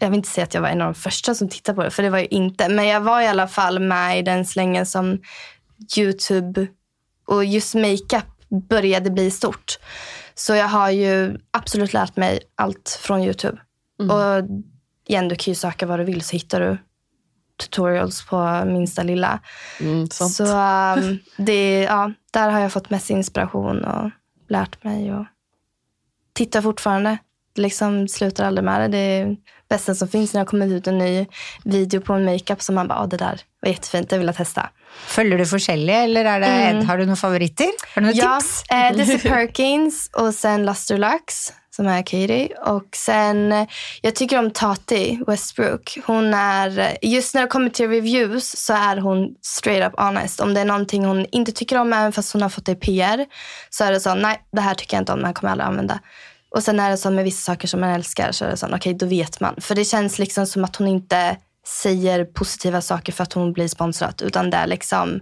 [0.00, 1.90] jag vill inte säga att jag var en av de första som tittade på det,
[1.90, 2.68] för det var ju inte.
[2.68, 5.18] Men jag var i alla fall med i den slängen som
[5.98, 6.66] YouTube
[7.26, 8.24] och just makeup
[8.68, 9.78] började bli stort.
[10.34, 13.58] Så jag har ju absolut lärt mig allt från YouTube.
[13.98, 14.48] Och
[15.08, 16.78] igen, du kan ju söka vad du vill så hittar du
[17.56, 19.40] tutorials på minsta lilla.
[19.80, 20.10] Mm.
[20.10, 24.10] Så um, det, ja, där har jag fått mest inspiration och
[24.48, 25.14] lärt mig.
[25.14, 25.26] Och
[26.32, 27.18] tittar fortfarande.
[27.58, 28.88] Liksom slutar aldrig med det.
[28.88, 29.36] Det är det
[29.68, 31.26] bästa som finns när har kommit ut en ny
[31.64, 34.36] video på en makeup som man bara, ah, det där var jättefint, det vill jag
[34.36, 34.68] testa.
[35.06, 37.68] Følger du forskjellig, eller er det, har du noen favoritter?
[37.94, 38.62] Har du noen Ja, tips?
[38.70, 42.48] eh, Desi Perkins och sen Luster Lux som är Katie.
[42.66, 43.66] Och sen, eh,
[44.02, 45.98] jag tycker om Tati Westbrook.
[46.06, 50.40] Hon är, eh, just när det kommer till reviews så är hon straight up honest.
[50.40, 52.74] Om det är någonting hon inte tycker om, även fast hon har fått det i
[52.76, 53.26] PR,
[53.70, 55.52] så är det så, nej det här tycker jag inte om, det här kommer jag
[55.52, 55.98] aldrig använda.
[56.56, 58.66] Och sen är det så med vissa saker som man älskar så är det så,
[58.74, 59.54] okej då vet man.
[59.60, 63.68] För det känns liksom som att hon inte säger positiva saker för att hon blir
[63.68, 64.22] sponsrad.
[64.22, 65.20] Utan det är liksom,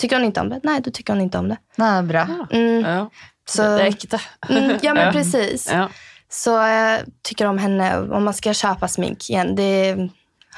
[0.00, 0.60] tycker hon inte om det?
[0.62, 1.56] Nej, då tycker hon inte om det.
[1.76, 2.26] Nei, bra.
[2.50, 3.10] Mm, Ja,
[3.48, 4.20] så, det ekte.
[4.48, 5.68] Mm, ja, men precis.
[5.72, 5.88] Ja.
[6.28, 7.98] Så jag tycker om henne.
[7.98, 9.96] Om man ska köpa smink igen, det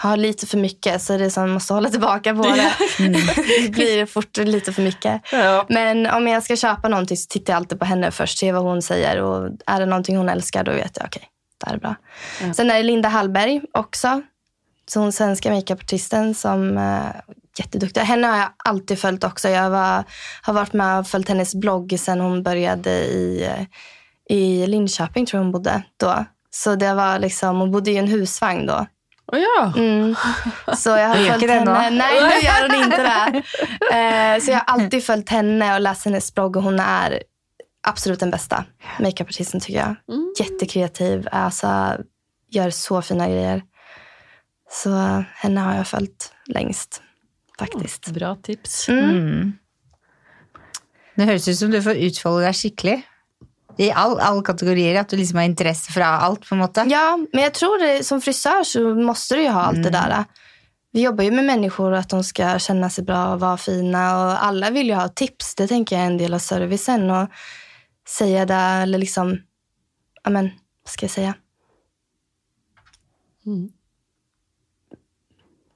[0.03, 2.73] har lite för mycket så det är som man måste hålla tillbaka på det.
[3.63, 5.23] det blir fort lite för mycket.
[5.33, 5.67] Ja.
[5.69, 8.63] Men om jag ska köpa någonting så tittar jag alltid på henne först, ser vad
[8.63, 9.23] hon säger.
[9.23, 11.23] Och är det någonting hon älskar då vet jag okej,
[11.59, 11.95] det här är bra.
[12.41, 12.55] Ja.
[12.55, 14.23] Sen är det Linda Hallberg också.
[14.87, 17.23] Så hon svenska makeupartisten som är
[17.59, 18.01] jätteduktig.
[18.01, 19.49] Henne har jag alltid följt också.
[19.49, 20.05] Jag var,
[20.43, 23.49] har varit med och följt hennes blogg sen hon började i,
[24.29, 26.25] i Linköping tror jag hon bodde då.
[26.51, 28.87] Så det var liksom, hon bodde i en husvagn då.
[29.33, 29.73] Ja.
[29.77, 30.15] Mm.
[30.77, 31.65] Så jag har följt henne.
[31.65, 31.97] då?
[31.97, 33.43] Nej, nu gör hon inte det.
[33.97, 37.23] Eh, så jag har alltid följt henne och läst hennes blogg och hon är
[37.83, 38.65] absolut den bästa
[39.01, 39.95] makeupartisten tycker jag.
[40.15, 40.35] Mm.
[40.39, 41.97] Jättekreativ, alltså
[42.51, 43.63] gör så fina grejer.
[44.71, 47.03] Så henne har jag följt längst
[47.59, 48.07] faktiskt.
[48.09, 48.89] Bra tips.
[48.89, 49.11] Mm.
[49.11, 49.53] Mm.
[51.15, 53.03] Det høres ut som du får utfolde deg skikkelig.
[53.79, 55.01] I all, alle kategorier.
[55.01, 56.85] At du liksom har interesse fra alt, på en måte.
[56.89, 60.25] Ja, men jag tror det, som frisör så måste du ju ha allt det där.
[60.93, 64.25] Vi jobbar ju med människor och att de ska känna sig bra och vara fina.
[64.25, 65.55] Och alla vill ju ha tips.
[65.55, 67.11] Det tänker jag är en del av servicen.
[67.11, 67.29] Och
[68.09, 69.39] säga det eller liksom,
[70.25, 70.45] ja men,
[70.85, 71.35] vad ska jag säga?
[73.47, 73.69] Mm.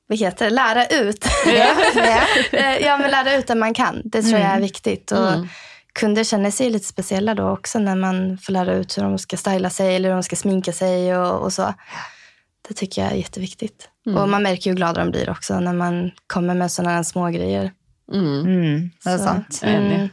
[0.08, 0.50] Vad heter det?
[0.50, 1.26] Lära ut.
[1.46, 2.20] Ja, ja.
[2.58, 4.02] Eh, ja, men lära ut det man kan.
[4.04, 5.12] Det tror jag är viktigt.
[5.12, 5.48] Och Mm.
[5.96, 9.36] Kunder känner sig lite speciella då också när man får lära ut hur de ska
[9.36, 11.74] styla sig eller hur de ska sminka sig och, och så.
[12.68, 13.88] Det tycker jag är jätteviktigt.
[14.06, 17.02] Och man märker ju hur glada de blir också när man kommer med sådana här
[17.02, 17.72] små grejer.
[18.12, 18.40] Mm.
[18.40, 19.60] Mm, det Så, sant.
[19.62, 20.08] Enig.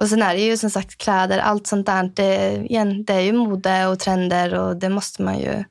[0.00, 2.10] Och sen är det ju som sagt kläder, allt sånt där.
[2.14, 5.64] Det, igen, det är ju mode och trender och det måste man ju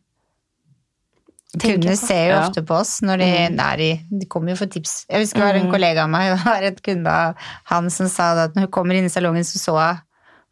[1.59, 1.95] på.
[1.97, 2.41] ser jo Ja.
[2.47, 5.05] ofte på oss når de er i De kommer jo for tips.
[5.09, 7.35] Jeg husker det var en kollega av meg, det var et kunde av
[7.65, 9.99] han som sa det at når hun kommer inn i salongen, så så hun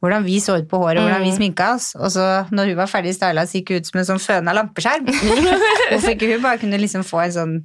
[0.02, 1.90] hvordan vi så ut på håret, hvordan vi sminka oss.
[2.00, 4.54] Og så når hun var ferdig styla, så gikk hun ut som en sånn føna
[4.56, 5.10] lampeskjerm.
[5.92, 7.58] Hvorfor ikke hun bare kunne liksom få en sånn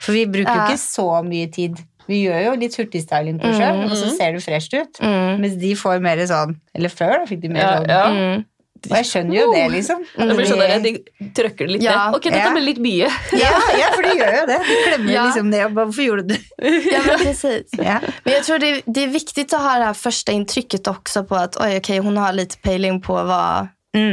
[0.00, 1.76] For vi bruker jo ikke så mye tid.
[2.08, 4.98] Vi gjør jo litt hurtigstyling på oss sjøl, og så ser du fresht ut.
[5.00, 5.40] Mm.
[5.44, 8.02] Mens de får mer sånn Eller før da fikk de mer sånn ja.
[8.12, 8.44] Mm.
[8.90, 10.04] Og jeg skjønner jo det, liksom.
[10.18, 10.92] Det blir sånn der, de
[11.36, 11.94] trøkker det litt Ja.
[12.10, 12.16] ned.
[12.18, 12.50] Ok, dette Ja.
[12.52, 13.08] ble litt mye.
[13.32, 14.58] Ja, ja, for de gjør jo det.
[14.68, 15.24] De klemmer Ja.
[15.24, 16.40] liksom bare, Hvorfor gjorde du det?
[16.92, 17.68] Ja, men precis.
[17.78, 18.00] Ja.
[18.24, 21.34] Men jag tror det, det är viktigt att ha det här första intrycket också på
[21.36, 23.68] att oj, okej, hon har lite pejling på vad,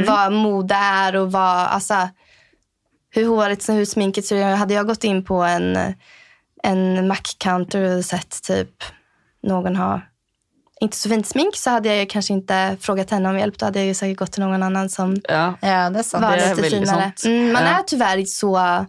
[0.06, 2.08] vad mode är och vad, alltså,
[3.14, 4.58] hur håret hur sminket ser ut.
[4.58, 5.94] Hade jag gått in på en,
[6.62, 8.70] en Mac-counter och sett typ
[9.42, 10.00] någon ha
[10.82, 13.58] inte så fint smink så hade jag ju kanske inte frågat henne om hjälp.
[13.58, 15.54] Då hade jag ju säkert gått till någon annan som Ja.
[15.60, 16.22] ja, det er sant.
[16.24, 17.12] var det är lite finare.
[17.24, 17.68] Mm, man Ja.
[17.78, 18.86] är tyvärr så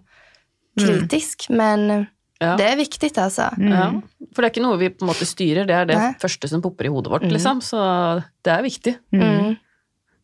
[0.80, 2.06] kritisk, men
[2.40, 2.56] Ja.
[2.58, 3.42] det är viktigt alltså.
[3.58, 4.02] Ja.
[4.36, 6.14] For det er ikke noe vi på en måte styrer, det er det Nei.
[6.20, 7.24] første som popper i hodet vårt.
[7.32, 7.62] liksom.
[7.62, 7.78] Så
[8.44, 8.96] det er viktig.
[9.14, 9.56] Mm.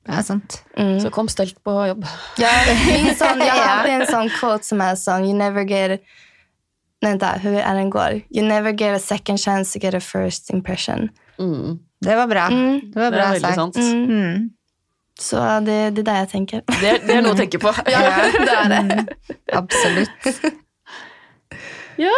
[0.06, 0.64] Det er sant.
[0.78, 1.00] Mm.
[1.00, 2.06] Så kom stelt på jobb.
[2.38, 2.50] Ja,
[2.88, 6.02] min sån, jag har en sån quote som är sån, you never get,
[7.02, 8.22] vänta, hur är den går?
[8.30, 11.10] You never get a second chance to get a first impression.
[11.40, 11.80] Mm.
[12.02, 12.46] Det var bra.
[12.52, 12.80] Mm.
[12.94, 13.56] Det var Det bra veldig sagt.
[13.56, 13.78] sant.
[13.78, 14.04] Mm.
[14.10, 14.50] Mm.
[15.20, 16.62] Så det, det är där jag tänker.
[16.82, 17.74] Det, er- det er noe å tenke på.
[17.92, 18.00] Ja,
[18.34, 19.06] det är det.
[19.54, 20.28] Absolutt.
[22.00, 22.12] Ja,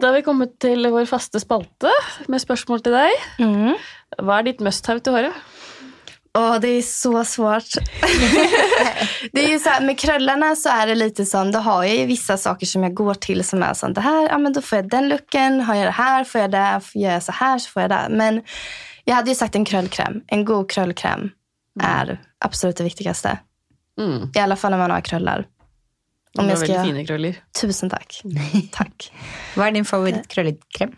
[0.00, 1.90] Da har vi kommet til vår faste spalte
[2.30, 3.12] med spørsmål til deg.
[3.42, 3.76] Mm.
[4.18, 5.36] Hva er ditt must-have til håret?
[6.36, 7.64] Åh, det är så svårt.
[9.32, 11.96] det är ju så här, med krullarna så är det lite som, då har jag
[11.96, 14.62] ju vissa saker som jag går till som är sånt, det här, ja men då
[14.62, 17.58] får jag den looken, har jag det här, får jag det, får jag så här
[17.58, 18.06] så får jag det.
[18.10, 18.42] Men
[19.04, 20.20] jag hade ju sagt en kröllkräm.
[20.26, 21.30] En god kröllkräm
[21.82, 23.38] är absolut det viktigaste.
[24.00, 24.30] Mm.
[24.34, 25.46] I alla fall när man har krullar.
[26.32, 26.72] Du har ska...
[26.72, 27.34] veldig fine krøller.
[27.60, 28.22] Tusen tack.
[28.72, 29.12] tack.
[29.54, 30.96] Hva er din favorittkrøllekrem?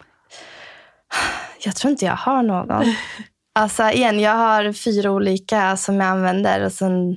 [1.64, 2.94] Jag tror inte jag har någon.
[3.58, 7.16] Alltså igen, jag har fyra olika som jag använder och sen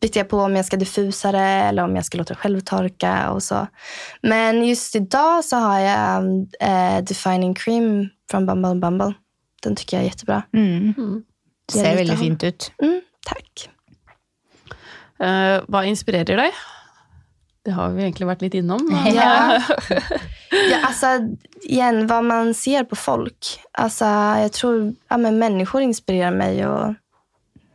[0.00, 3.30] byter jag på om jag ska diffusa det eller om jag ska låta det självtorka
[3.30, 3.66] och så.
[4.22, 6.24] Men just idag så har jag
[6.60, 9.14] eh, Defining Cream från Bumble Bumble.
[9.62, 10.42] Den tycker jag är jättebra.
[10.52, 10.94] Mm.
[10.98, 11.22] Mm.
[11.72, 12.72] Det ser liker fint ut.
[12.82, 13.70] Mm, tack.
[15.20, 16.52] Eh, hva inspirerer deg?
[17.64, 18.88] Det har vi egentlig vært litt innom.
[18.92, 19.62] men- Ja.
[20.70, 21.06] Ja, alltså,
[21.62, 23.60] igen, vad man ser på folk.
[23.72, 24.04] Alltså,
[24.40, 26.66] jag tror ja, men människor inspirerar mig.
[26.66, 26.94] Och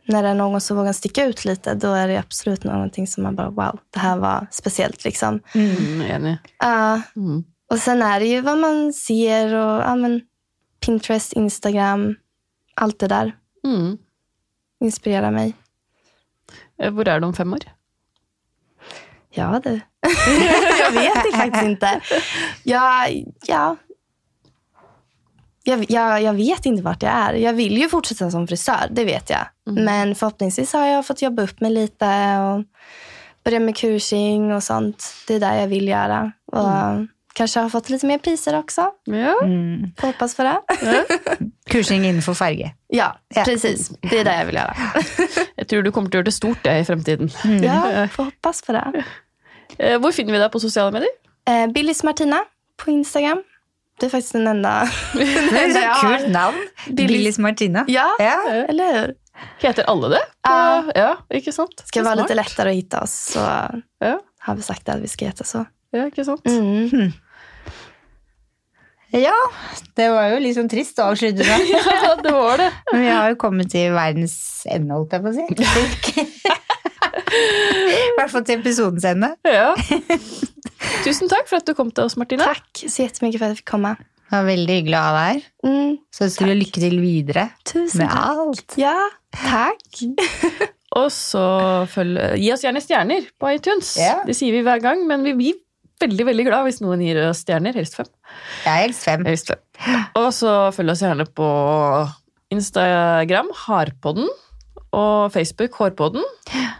[0.08, 3.22] när det är någon som vågar sticka ut lite, då är det absolut någonting som
[3.22, 5.04] man bara, wow, det här var speciellt.
[5.04, 5.40] Liksom.
[5.54, 6.36] Mm, enig.
[6.58, 7.44] Ja, Mm.
[7.70, 10.20] och sen är det ju vad man ser och ja, men
[10.80, 12.14] Pinterest, Instagram,
[12.74, 13.98] allt det där Mm.
[14.80, 15.54] inspirerar mig.
[16.78, 17.60] Eh, Hvor er du om fem år?
[19.36, 19.70] Ja, du.
[20.80, 22.00] jag vet det faktiskt inte.
[22.62, 23.76] Jag, ja.
[25.64, 27.34] Jag, jag, jag vet inte vart jag är.
[27.34, 29.46] Jag vill ju fortsätta som frisör, det vet jag.
[29.64, 32.06] Men förhoppningsvis har jag fått jobba upp mig lite
[32.38, 32.64] och
[33.44, 35.04] börja med kursing och sånt.
[35.26, 36.32] Det är där jag vill göra.
[36.52, 38.90] Och Kanske har fått lite mer priser också.
[39.04, 39.40] Ja.
[39.44, 39.90] Mm.
[40.00, 40.60] Hoppas på det.
[41.70, 42.74] Kursing innenfor farge.
[42.88, 43.44] Ja, Ja.
[43.44, 43.88] precis.
[43.88, 44.76] Det är det jag vill göra.
[45.56, 47.30] Jeg tror du kommer å gjøre det stort det i fremtiden.
[47.62, 49.04] Ja, får hoppas på det.
[49.78, 51.12] Eh, Hvor finner vi deg på sosiale medier?
[51.48, 52.44] Eh, Billys Martina
[52.76, 53.42] på Instagram.
[54.00, 54.88] Det är faktiskt den enda.
[55.14, 56.16] Det enda jag så har.
[56.18, 56.66] kult navn.
[56.90, 57.84] Billis Martina.
[57.88, 58.42] Ja, Ja.
[58.68, 59.14] eller hur?
[59.60, 60.20] Heter alle det?
[60.42, 60.84] Ja.
[60.94, 61.82] ja ikke sant?
[61.84, 62.24] Ska vara smart.
[62.28, 63.38] lite lättare att hitta oss så
[64.00, 65.64] Ja, har vi sagt att vi ska heta så.
[65.90, 66.46] ja, ikke sant?
[66.46, 67.12] Mm.
[69.10, 69.34] ja,
[69.96, 71.60] det var litt sånn trist å avslutte med.
[72.04, 72.70] Ja, det var det.
[72.92, 74.36] Men vi har jo kommet til verdens
[74.72, 76.26] ende, holdt jeg på å si.
[77.16, 79.32] I hvert fall til episodens ende.
[79.46, 79.72] Ja.
[81.06, 82.44] Tusen takk for at du kom til oss, Martina.
[82.52, 83.96] Tack så jättemycket för att jag fick komma.
[84.26, 85.42] Det var veldig hyggelig å ha deg her.
[85.66, 85.90] Mm.
[86.10, 88.40] Så ønsker vi lykke til videre Tusen med tack.
[88.40, 88.74] alt.
[88.80, 88.96] Ja,
[89.36, 90.00] tack.
[90.98, 91.42] Og så
[91.92, 93.92] følg, gi oss gjerne stjerner på iTunes.
[94.00, 94.16] Ja.
[94.26, 95.60] Det sier vi hver gang, men vi blir
[96.02, 97.76] veldig veldig glad hvis noen gir oss stjerner.
[97.78, 98.08] Helst fem.
[98.64, 99.26] Jeg er helst fem.
[99.28, 99.62] Helst fem.
[100.18, 101.50] Og så følg oss gjerne på
[102.54, 104.28] Instagram, Harpodden,
[104.96, 106.26] og Facebook, Hårpodden.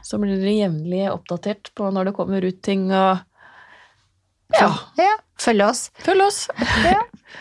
[0.06, 2.88] Så blir dere jevnlig oppdatert på når det kommer ut ting.
[2.92, 3.18] og
[4.60, 5.12] ja, Ja,
[5.42, 5.88] følg oss.
[6.06, 6.44] følg oss.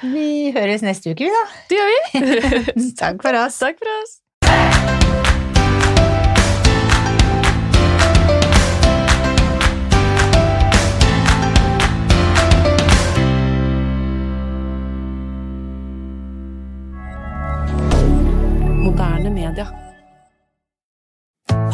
[0.02, 1.46] Vi høres neste uke, vi da.
[1.70, 2.92] Det gjør vi.
[3.02, 3.60] Takk for oss.
[3.62, 4.20] Takk for oss.
[18.84, 19.68] Moderne media.